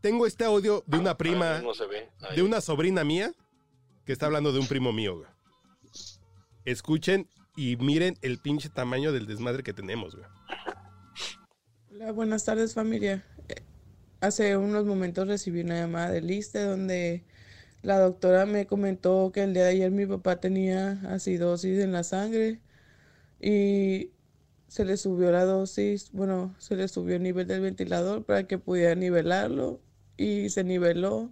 [0.00, 2.10] Tengo este audio de una prima, No se ve.
[2.36, 3.32] De una sobrina mía,
[4.04, 5.28] que está hablando de un primo mío, güey.
[6.64, 10.26] Escuchen y miren el pinche tamaño del desmadre que tenemos, güey.
[11.92, 13.24] Hola, buenas tardes familia.
[13.48, 13.62] Eh,
[14.20, 17.24] Hace unos momentos recibí una llamada de lista donde
[17.82, 22.04] la doctora me comentó que el día de ayer mi papá tenía acidosis en la
[22.04, 22.60] sangre
[23.44, 24.10] y
[24.68, 28.56] se le subió la dosis, bueno, se le subió el nivel del ventilador para que
[28.56, 29.82] pudiera nivelarlo
[30.16, 31.30] y se niveló.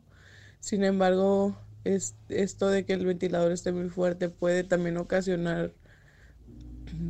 [0.61, 5.73] Sin embargo, es, esto de que el ventilador esté muy fuerte puede también ocasionar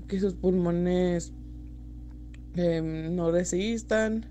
[0.07, 1.33] que sus pulmones
[2.55, 4.31] em, no resistan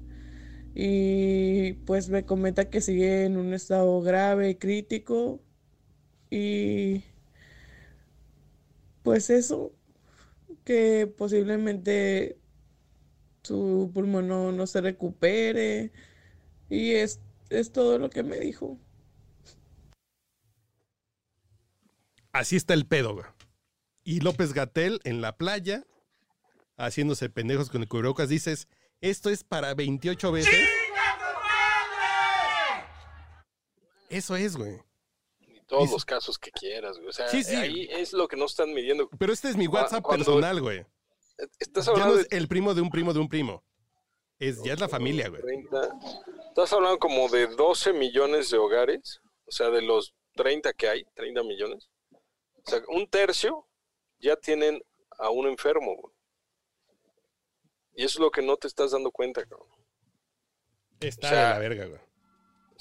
[0.73, 5.41] y pues me comenta que sigue en un estado grave, crítico
[6.29, 7.03] y
[9.03, 9.73] pues eso,
[10.71, 12.37] que posiblemente
[13.43, 15.91] su pulmón no, no se recupere
[16.69, 17.19] y es,
[17.49, 18.79] es todo lo que me dijo.
[22.31, 23.25] Así está el pedo, güey.
[24.05, 25.85] Y López Gatel en la playa,
[26.77, 28.69] haciéndose pendejos con el cubrebocas, dices,
[29.01, 30.69] esto es para 28 veces.
[34.07, 34.79] Eso es, güey.
[35.71, 37.09] Todos los casos que quieras, güey.
[37.09, 37.55] O sea, Sí, sí.
[37.55, 39.09] ahí es lo que no están midiendo.
[39.17, 40.85] Pero este es mi WhatsApp cuando- personal, güey.
[41.59, 43.63] Estás Ya hablando no de es el primo de un primo de un primo.
[44.37, 45.41] Es, ya es la familia, güey.
[45.41, 45.99] 30.
[46.49, 49.21] Estás hablando como de 12 millones de hogares.
[49.45, 51.89] O sea, de los 30 que hay, 30 millones.
[52.11, 53.67] O sea, un tercio
[54.19, 54.81] ya tienen
[55.17, 56.13] a un enfermo, güey.
[57.95, 59.67] Y eso es lo que no te estás dando cuenta, cabrón.
[60.99, 62.01] Está o sea, de la verga, güey.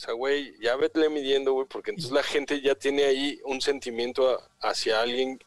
[0.01, 3.61] O sea, güey, ya vete midiendo, güey, porque entonces la gente ya tiene ahí un
[3.61, 5.39] sentimiento a- hacia alguien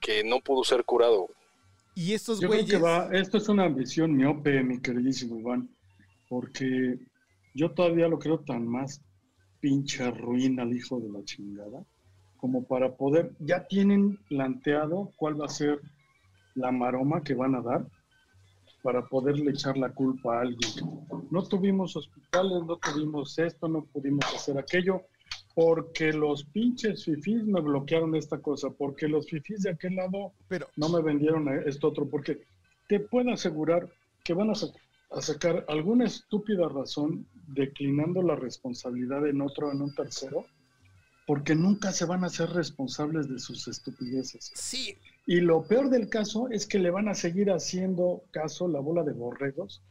[0.00, 1.20] que no pudo ser curado.
[1.28, 1.34] güey.
[1.94, 2.76] Y estos Yo creo güeyes.
[2.76, 5.68] que va, esto es una ambición miope, mi queridísimo Iván,
[6.28, 6.98] porque
[7.54, 9.00] yo todavía lo creo tan más
[9.60, 11.84] pinche ruina al hijo de la chingada,
[12.36, 15.80] como para poder, ya tienen planteado cuál va a ser
[16.56, 17.86] la maroma que van a dar
[18.84, 20.70] para poderle echar la culpa a alguien.
[21.30, 25.00] No tuvimos hospitales, no tuvimos esto, no pudimos hacer aquello,
[25.54, 30.66] porque los pinches fifís me bloquearon esta cosa, porque los fifís de aquel lado Pero,
[30.76, 32.42] no me vendieron esto otro, porque
[32.86, 33.88] te puedo asegurar
[34.22, 34.66] que van a, sa-
[35.12, 40.44] a sacar alguna estúpida razón declinando la responsabilidad en otro, en un tercero,
[41.26, 44.52] porque nunca se van a ser responsables de sus estupideces.
[44.54, 44.94] sí,
[45.26, 49.02] Y lo peor del caso es que le van a seguir haciendo caso la bola
[49.02, 49.82] de borregos,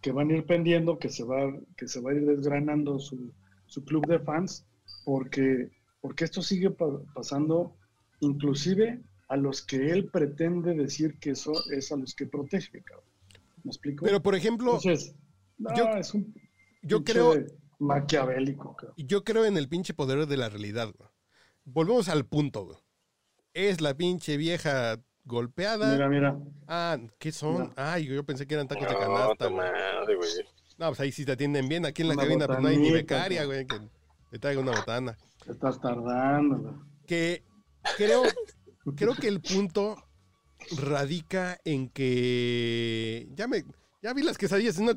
[0.00, 3.32] que van a ir pendiendo, que se va, que se va a ir desgranando su,
[3.66, 4.66] su club de fans,
[5.04, 5.70] porque,
[6.00, 7.76] porque esto sigue pa- pasando
[8.20, 13.04] inclusive a los que él pretende decir que eso es a los que protege, cabrón.
[13.62, 14.06] ¿Me explico?
[14.06, 15.14] pero por ejemplo, Entonces,
[15.58, 16.34] no, yo- es un
[16.82, 17.34] yo creo,
[17.78, 18.94] maquiavélico, cabrón.
[18.96, 20.88] yo creo en el pinche poder de la realidad.
[21.64, 22.78] Volvemos al punto, güey.
[23.54, 25.92] Es la pinche vieja golpeada.
[25.92, 26.38] Mira, mira.
[26.66, 27.72] Ah, ¿qué son?
[27.76, 30.30] Ay, yo pensé que eran tacos de canasta, ta güey.
[30.78, 31.84] No, pues ahí sí te atienden bien.
[31.84, 33.66] Aquí en la Una cabina pues no hay ni botanita, becaria, güey.
[33.66, 33.80] que
[34.30, 35.16] le traiga una botana.
[35.44, 36.58] Te estás tardando.
[36.58, 36.74] güey.
[37.06, 37.44] Que
[37.96, 38.22] creo,
[38.96, 39.96] creo que el punto
[40.78, 43.64] radica en que ya me,
[44.02, 44.92] ya vi las quesadillas, no,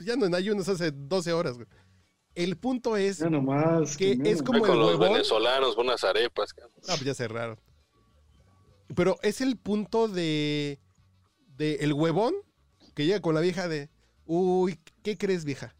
[0.00, 1.66] ya no en ayunos hace 12 horas, güey.
[2.38, 3.96] El punto es, Ya nomás.
[3.96, 5.12] Que es como- con el los huevón.
[5.14, 6.72] venezolanos, unas arepas, cabrón.
[6.84, 7.58] ah, pues ya cerraron.
[8.94, 10.78] Pero es el punto de,
[11.56, 12.34] de el huevón
[12.94, 13.90] que llega con la vieja de,
[14.24, 15.74] uy, ¿qué crees, vieja?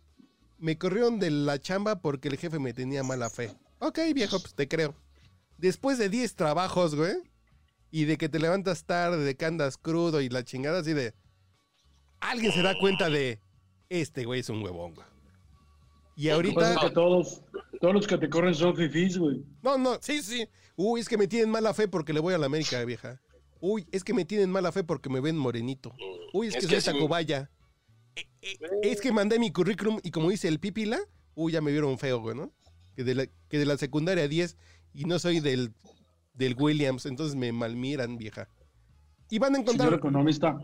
[0.58, 3.54] Me corrieron de la chamba porque el jefe me tenía mala fe.
[3.78, 4.94] Ok, viejo, pues te creo.
[5.58, 7.14] Después de 10 trabajos, güey,
[7.92, 11.14] y de que te levantas tarde, de que andas crudo y la chingada así de...
[12.20, 13.38] Alguien se da cuenta de,
[13.88, 15.06] este güey es un huevón, güey.
[16.18, 16.74] Y es ahorita...
[16.80, 17.42] que todos,
[17.80, 19.40] todos los que te corren son fifís, güey.
[19.62, 20.48] No, no, sí, sí.
[20.74, 23.20] Uy, es que me tienen mala fe porque le voy a la América, vieja.
[23.60, 25.94] Uy, es que me tienen mala fe porque me ven morenito.
[26.32, 27.08] Uy, es, Es que, que soy.
[28.16, 30.98] Eh, eh, es que mandé mi currículum y como dice el Pipila,
[31.36, 32.52] uy, ya me vieron feo, güey, ¿no?
[32.96, 34.56] Que de la, que de la secundaria 10
[34.94, 35.72] y no soy del,
[36.34, 38.48] del Williams, entonces me malmiran, vieja.
[39.30, 40.58] Y van a Señor encontrar, economista,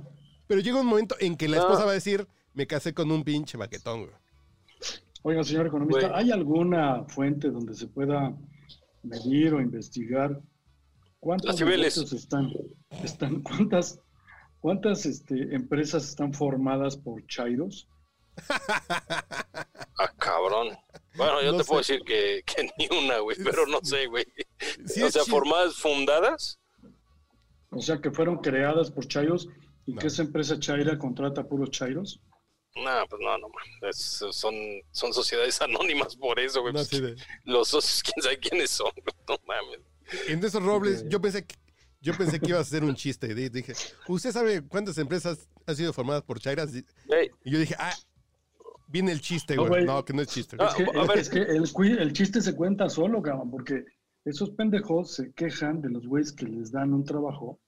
[0.49, 3.23] pero llega un momento en que la esposa va a decir, me casé con un
[3.23, 4.24] pinche baquetón, güey.
[5.25, 6.17] Oiga, señor economista.
[6.17, 8.37] ¿hay alguna fuente donde se pueda
[9.03, 10.41] medir o investigar
[11.19, 11.61] cuántos
[12.13, 12.53] están,
[13.03, 13.99] están cuántas,
[14.61, 17.89] cuántas este, empresas están formadas por chairos?
[19.97, 20.77] Ah, cabrón.
[21.17, 24.27] Bueno, yo No te puedo decir que, que ni una, güey, pero no sé, güey.
[24.87, 26.59] Sí o sea, formadas, fundadas.
[27.71, 29.49] O sea, que fueron creadas por chairos
[29.87, 30.01] y No.
[30.01, 32.21] que esa empresa chaira contrata a puros chairos.
[32.77, 33.49] No, pues no, no.
[33.89, 34.55] Es- son,
[34.91, 36.73] son sociedades anónimas por eso, güey.
[36.73, 39.15] No, Pues, de- Los socios, quién sabe quiénes son, güey.
[39.29, 39.81] No mames.
[40.29, 41.55] En esos robles, yo pensé que
[42.01, 43.35] yo pensé que iba a ser un chiste.
[43.35, 43.73] Di- Dije,
[44.09, 46.75] ¿usted sabe cuántas empresas han sido formadas por Chairas?
[46.75, 46.85] Y
[47.51, 47.95] yo dije, ah,
[48.89, 49.87] viene el chiste, No, güey.
[49.87, 50.57] No, que no es chiste.
[50.61, 51.19] Ah, Es que, a es- ver.
[51.19, 53.85] es que el, el chiste se cuenta solo, cabrón, porque
[54.27, 57.59] esos pendejos se quejan de los güeyes que les dan un trabajo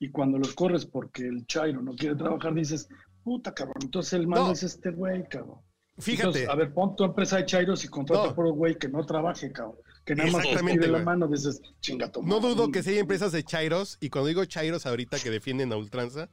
[0.00, 2.88] y cuando los corres porque el chairo no quiere trabajar, dices,
[3.26, 4.52] puta, cabrón, entonces el malo No.
[4.52, 5.58] es este güey, cabrón.
[5.98, 8.34] Fíjate, Entonces, a ver, pon tu empresa de chairos y contrata No.
[8.36, 9.74] por un güey que no trabaje, cabrón.
[10.04, 12.54] Que nada más te tire la mano, dices, chinga tu no madre".
[12.54, 15.76] dudo que si hay empresas de Chairos, y cuando digo Chairos ahorita que defienden a
[15.76, 16.28] ultranza,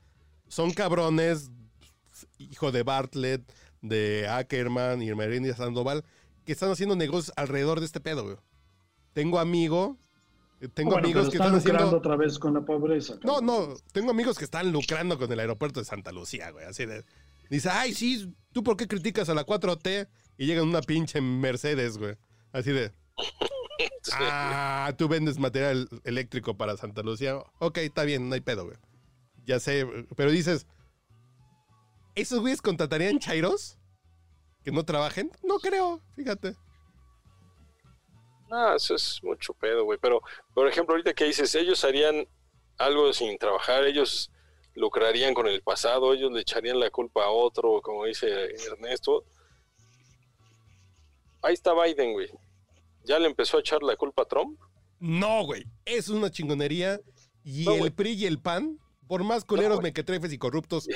[0.48, 1.50] son cabrones,
[2.38, 3.42] hijo de Bartlett,
[3.82, 6.04] de Ackerman y Merendia Sandoval,
[6.46, 8.38] que están haciendo negocios alrededor de este pedo, güey.
[9.14, 9.98] Tengo amigo,
[10.70, 11.98] tengo Bueno, amigos que están están lucrando haciendo...
[11.98, 13.16] otra vez con la pobreza.
[13.24, 13.46] No, cabrón.
[13.46, 16.66] no, tengo amigos que están lucrando con el aeropuerto de Santa Lucía, güey.
[16.66, 17.04] Así de.
[17.50, 20.08] Dice, ay, sí, ¿tú por qué criticas a la 4T?
[20.38, 22.16] Y llega en una pinche Mercedes, güey.
[22.52, 22.92] Así de,
[24.14, 27.38] ah, tú vendes material eléctrico para Santa Lucía.
[27.60, 28.78] Ok, está bien, no hay pedo, güey.
[29.46, 29.86] Ya sé,
[30.16, 30.68] pero dices,
[32.16, 33.78] ¿esos güeyes contratarían chairos?
[34.64, 35.32] ¿Que no trabajen?
[35.44, 36.56] No creo, fíjate.
[38.54, 39.98] No, eso es mucho pedo, güey.
[40.00, 40.22] Pero,
[40.54, 42.28] por ejemplo, ahorita que dices, ellos harían
[42.78, 44.30] algo sin trabajar, ellos
[44.76, 48.28] lucrarían con el pasado, ellos le echarían la culpa a otro, como dice
[48.72, 49.26] Ernesto.
[51.42, 52.30] Ahí está Biden, güey.
[53.04, 54.60] Ya le empezó a echar la culpa a Trump.
[55.00, 55.66] No, güey.
[55.84, 57.00] Es una chingonería.
[57.44, 57.92] Y No, el.
[57.92, 58.78] PRI y el PAN,
[59.08, 60.88] por más culeros, mequetrefes y corruptos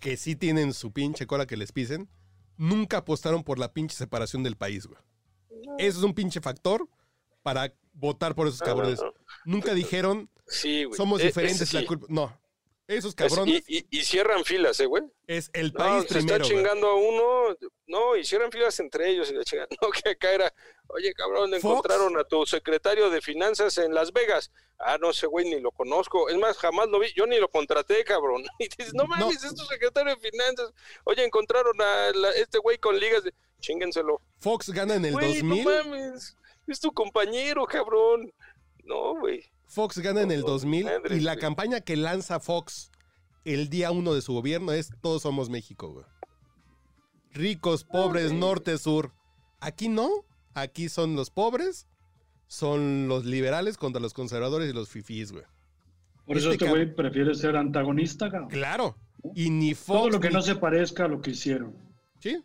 [0.00, 2.08] que sí tienen su pinche cola que les pisen,
[2.56, 5.00] nunca apostaron por la pinche separación del país, güey.
[5.78, 6.86] Eso es un pinche factor
[7.42, 9.00] para votar por esos No, no, cabrones.
[9.02, 9.12] no.
[9.44, 10.96] Nunca dijeron, Sí, güey.
[10.96, 12.06] somos E- diferentes, la culpa.
[12.08, 12.38] No.
[12.86, 15.02] Esos Es- cabrones y, y- y cierran filas, ¿eh, güey?
[15.26, 16.64] es el país se primero, está güey.
[16.64, 17.56] chingando a uno,
[17.86, 19.68] no, y cierran filas entre ellos y la chingada.
[19.82, 20.54] No, que acá era,
[20.86, 21.64] oye, cabrón, Fox.
[21.64, 24.50] encontraron a tu secretario de finanzas en Las Vegas.
[24.78, 26.30] Ah, no, ese güey ni lo conozco.
[26.30, 28.42] Es más, jamás lo vi, yo ni lo contraté, cabrón.
[28.58, 30.72] Y dices, no mames, es tu secretario de finanzas.
[31.04, 34.20] Oye, encontraron a la- este güey con ligas de, chíngenselo.
[34.38, 35.64] Fox gana en el Güey, 2000.
[35.64, 36.36] no mames,
[36.66, 38.32] es tu compañero, cabrón.
[38.84, 39.42] No, güey.
[39.66, 42.90] Fox gana en el 2000 Madre, y la campaña que lanza Fox
[43.44, 46.04] el día uno de su gobierno es Todos somos México, güey.
[47.32, 49.12] Ricos, pobres, norte, sur.
[49.60, 50.08] Aquí no.
[50.54, 51.86] Aquí son los pobres,
[52.48, 55.44] son los liberales contra los conservadores y los fifís, güey.
[56.26, 58.48] Por eso este este güey prefiere ser antagonista, cabrón.
[58.50, 58.96] Claro.
[59.34, 59.98] Y ni Fox.
[59.98, 61.76] Todo lo que ni- no se parezca a lo que hicieron.
[62.20, 62.42] Sí.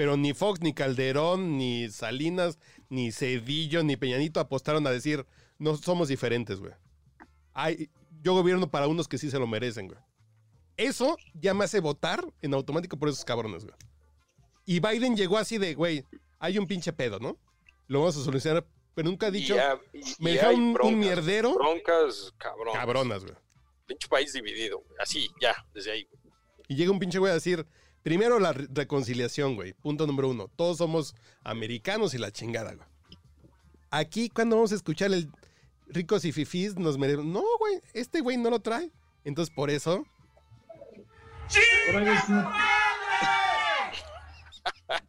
[0.00, 5.26] Pero ni Fox, ni Calderón, ni Salinas, ni Cedillo, ni Peñanito apostaron a decir,
[5.58, 6.72] no somos diferentes, güey.
[7.52, 7.90] Ay,
[8.22, 10.00] yo gobierno para unos que sí se lo merecen, güey.
[10.78, 13.76] Eso ya me hace votar en automático por esos cabrones, güey.
[14.64, 16.06] Y Biden llegó así de, güey,
[16.38, 17.36] hay un pinche pedo, ¿no?
[17.86, 19.54] Lo vamos a solucionar, pero nunca ha dicho,
[20.18, 23.36] me y deja hay un, mierdero, Broncas, cabronas, güey.
[23.84, 24.82] Pinche país dividido.
[24.98, 26.08] Así, ya, desde ahí.
[26.22, 26.32] güey.
[26.68, 27.66] Y llega un pinche güey a decir,
[28.02, 29.72] primero la re- reconciliación, güey.
[29.74, 30.48] Punto número uno.
[30.56, 32.86] Todos somos americanos y la chingada, güey.
[33.90, 35.28] Aquí, cuando vamos a escuchar el
[35.88, 37.26] ricos y fifís, nos merecemos.
[37.26, 38.90] No, güey, este güey no lo trae.
[39.24, 40.04] Entonces, por eso,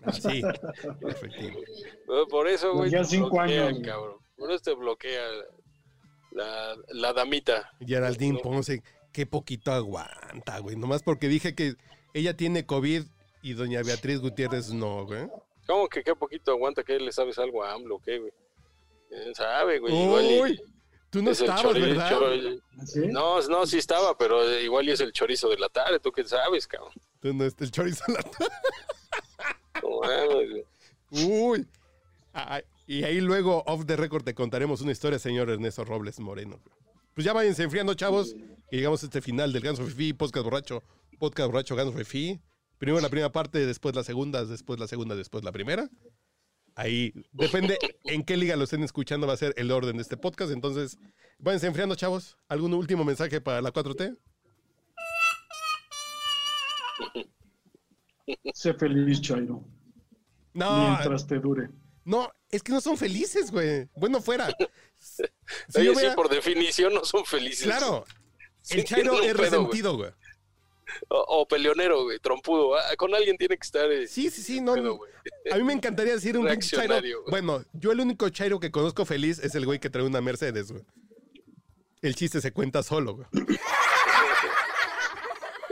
[0.06, 0.42] así,
[1.08, 1.60] efectivo.
[2.30, 2.90] Por eso, güey.
[2.92, 4.16] Ya te cinco años, cabrón.
[4.38, 5.22] Por eso te bloquea
[6.32, 7.70] la, la damita.
[7.86, 8.42] Geraldine No.
[8.42, 10.76] Ponce, qué poquito aguanta, güey.
[10.76, 11.76] Nomás porque dije que
[12.14, 13.04] ella tiene COVID
[13.42, 15.28] y doña Beatriz Gutiérrez no, güey.
[15.68, 18.00] ¿Cómo que qué poquito aguanta que le sabes algo a AMLO?
[18.04, 18.32] ¿Qué, güey?
[19.10, 19.94] ¿Quién sabe, güey?
[19.96, 20.62] Igual y- Uy,
[21.10, 22.42] tú no es estabas, ¿verdad?
[22.86, 23.00] ¿Sí?
[23.08, 26.00] No, no, sí estaba, pero igual y es el chorizo de la tarde.
[26.00, 26.94] ¿Tú qué sabes, cabrón?
[27.22, 28.22] Tú no, este, el chorizo en la
[29.82, 30.66] No güey.
[31.12, 31.68] Uy.
[32.34, 36.60] Ah, y ahí luego, off the record, te contaremos una historia, señor Ernesto Robles Moreno.
[37.14, 38.36] Pues ya váyanse enfriando, chavos.
[38.72, 40.82] Y llegamos a este final del Ganso Fifi, podcast borracho,
[41.22, 42.42] podcast borracho Ganso Fifi.
[42.80, 45.88] Primero la primera parte, después la segunda, después la segunda, después la primera.
[46.74, 50.18] Ahí, depende en qué liga lo estén escuchando, va a ser el orden de este
[50.18, 50.52] podcast.
[50.52, 50.98] Entonces,
[51.38, 52.38] váyanse enfriando, chavos.
[52.48, 54.18] ¿Algún último mensaje para la 4T?
[58.56, 59.64] Sé feliz, Chairo.
[60.54, 61.70] No, Mientras te dure.
[62.04, 63.88] no, es que no son felices, güey.
[63.96, 64.50] Bueno, fuera.
[65.68, 67.66] Si Oye, sí, por definición no son felices.
[67.66, 68.06] Claro,
[68.70, 69.50] el Chairo es pedo, güey.
[69.50, 70.12] resentido, güey.
[71.10, 72.76] O, o peleonero, güey, trompudo.
[72.98, 73.92] Con alguien tiene que estar.
[73.92, 74.74] eh, Sí, sí, sí, no.
[74.74, 76.96] A mí me encantaría decir un pinche chairo.
[77.02, 77.14] Güey.
[77.30, 80.72] Bueno, yo el único chairo que conozco feliz es el güey que trae una Mercedes,
[80.72, 80.84] güey.
[82.02, 83.28] El chiste se cuenta solo, güey.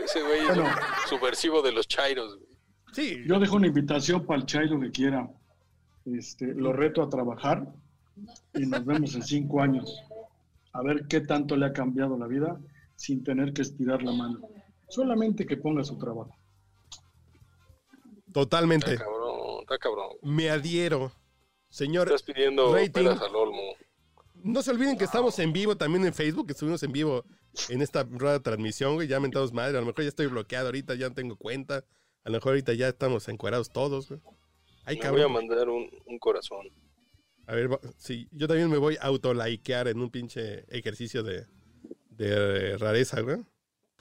[0.03, 0.57] Ese güey es
[1.09, 2.49] subversivo de los chairos, güey.
[2.93, 5.29] Sí, Yo dejo una invitación para el Chairo que quiera.
[6.05, 7.67] Este, lo reto a trabajar
[8.55, 10.01] y nos vemos en cinco años.
[10.73, 12.59] A ver qué tanto le ha cambiado la vida
[12.95, 14.39] sin tener que estirar la mano.
[14.89, 16.35] Solamente que ponga su trabajo.
[18.33, 18.93] totalmente.
[18.93, 20.07] Está cabrón, está cabrón.
[20.23, 21.11] Me adhiero.
[21.69, 23.05] Señor, Estás pidiendo Rating.
[23.07, 23.61] al olmo.
[24.43, 27.23] no se olviden que estamos en vivo también en Facebook, que estuvimos en vivo
[27.69, 29.07] en esta rueda de transmisión, güey.
[29.07, 29.77] Ya mentados madre.
[29.77, 31.83] A lo mejor ya estoy bloqueado ahorita, ya no tengo cuenta.
[32.23, 34.19] A lo mejor ahorita ya estamos encuerados todos, güey.
[34.85, 35.33] Ay, Me voy a cabrón.
[35.33, 36.67] mandar un, un corazón.
[37.45, 41.45] A ver, sí, yo también me voy a autolikear en un pinche ejercicio de,
[42.11, 43.37] de rareza, güey.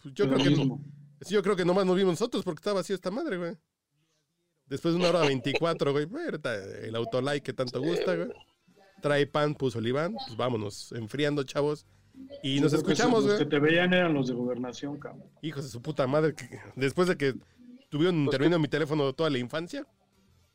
[0.03, 2.95] Pues yo, creo que, sí, yo creo que nomás nos vimos nosotros porque está vacío
[2.95, 3.57] esta madre, güey.
[4.67, 6.07] Después de una hora 24, güey.
[6.07, 8.29] pues, ahorita el autolike que tanto gusta, güey.
[9.01, 10.13] Trae pan, puso el Iván.
[10.15, 11.87] Pues vámonos, enfriando, chavos.
[12.43, 13.49] Y nos escuchamos, Los que güey.
[13.49, 15.25] te veían eran los de gobernación, cabrón.
[15.41, 16.35] Hijos de su puta madre.
[16.35, 17.35] que- después de que
[17.89, 19.87] tuvieron intervenido en mi teléfono toda la infancia.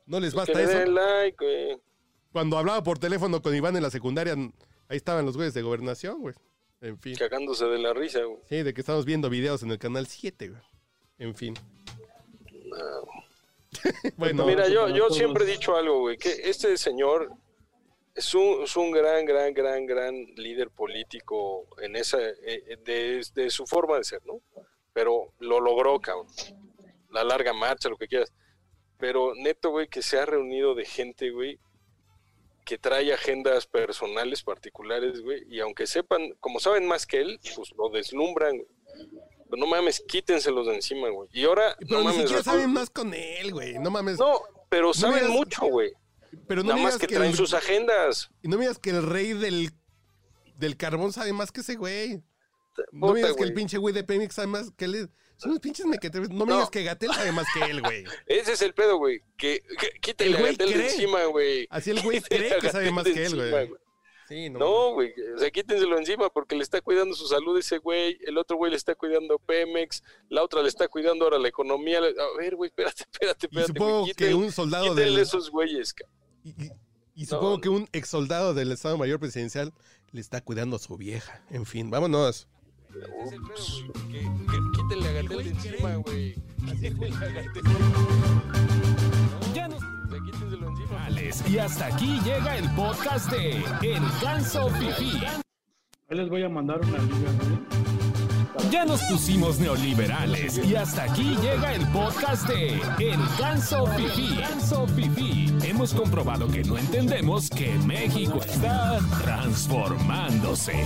[0.05, 0.79] No les Pues que basta eso.
[0.79, 1.77] den like, güey.
[2.31, 6.19] Cuando hablaba por teléfono con Iván en la secundaria, ahí estaban los güeyes de gobernación,
[6.21, 6.35] güey.
[6.83, 7.15] En fin.
[7.15, 8.41] Cagándose de la risa, güey.
[8.49, 10.61] Sí, de que estamos viendo videos en el canal 7, güey.
[11.17, 11.53] En fin.
[14.17, 15.15] bueno, Mira, yo, yo todos.
[15.15, 17.31] siempre he dicho algo, güey, que este señor
[18.13, 23.49] es un, es un gran, gran, gran, gran líder político en esa, eh, de, de
[23.49, 24.41] su forma de ser, ¿no?
[24.91, 26.27] Pero lo logró, cabrón.
[27.11, 28.33] La larga marcha, lo que quieras.
[28.97, 31.59] Pero neto, güey, que se ha reunido de gente, güey,
[32.63, 37.69] que trae agendas personales particulares, güey, y aunque sepan, como saben más que él, pues
[37.77, 38.67] lo deslumbran, güey.
[39.49, 41.29] Pero no mames, quítenselos de encima, güey.
[41.31, 43.77] Y ahora, pero no ni mames, siquiera saben más con él, güey.
[43.79, 44.17] No mames.
[44.17, 45.91] no, pero saben digas- mucho, güey.
[46.47, 48.29] pero no Nada más que que, traen el, sus agendas.
[48.41, 49.69] y no me digas que el rey del,
[50.55, 52.23] del carbón sabe más que ese güey.
[52.91, 53.53] No me digas que el güey.
[53.55, 55.11] pinche güey de Pemex sabe más que él.
[55.43, 56.29] Son unos pinches mequetres.
[56.29, 56.55] No me No.
[56.57, 58.03] digas que Gatel sabe más que él, güey.
[58.27, 59.21] Ese es el pedo, güey.
[59.37, 61.67] Que, que quítale El a Gatel de encima, güey.
[61.69, 63.69] Así el güey cree que sabe más de que él, güey.
[64.29, 64.59] Sí, no.
[64.59, 65.13] No, güey.
[65.35, 68.17] O sea, quítenselo encima porque le está cuidando su salud ese güey.
[68.25, 70.01] El otro güey le está cuidando Pemex.
[70.29, 71.99] La otra le está cuidando ahora la economía.
[71.99, 73.67] A ver, güey, espérate, espérate, Y espérate.
[73.73, 74.13] supongo güey.
[74.13, 75.19] que un soldado del.
[75.19, 75.93] esos güeyes,
[76.43, 76.71] Y, y-
[77.15, 79.71] y supongo que un ex soldado del Estado Mayor Presidencial
[80.13, 81.43] le está cuidando a su vieja.
[81.51, 82.47] En fin, vámonos.
[82.97, 83.83] Ups.
[84.11, 86.33] Que- que- Quítenle a Gatel de encima, güey.
[86.65, 87.63] Quítenle a Gatell.
[89.53, 91.49] Ya nos O sea, quítenselo encima.
[91.49, 95.23] Y hasta aquí llega el podcast de El Ganso Fifi.
[95.25, 97.31] Ahí les voy a mandar una liga.
[98.71, 104.35] Ya nos pusimos neoliberales y hasta aquí llega el podcast de El Ganso Fifi.
[104.37, 105.53] Ganso Fifi.
[105.63, 110.83] Hemos comprobado que no entendemos que México está transformándose.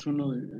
[0.00, 0.59] Es uno de,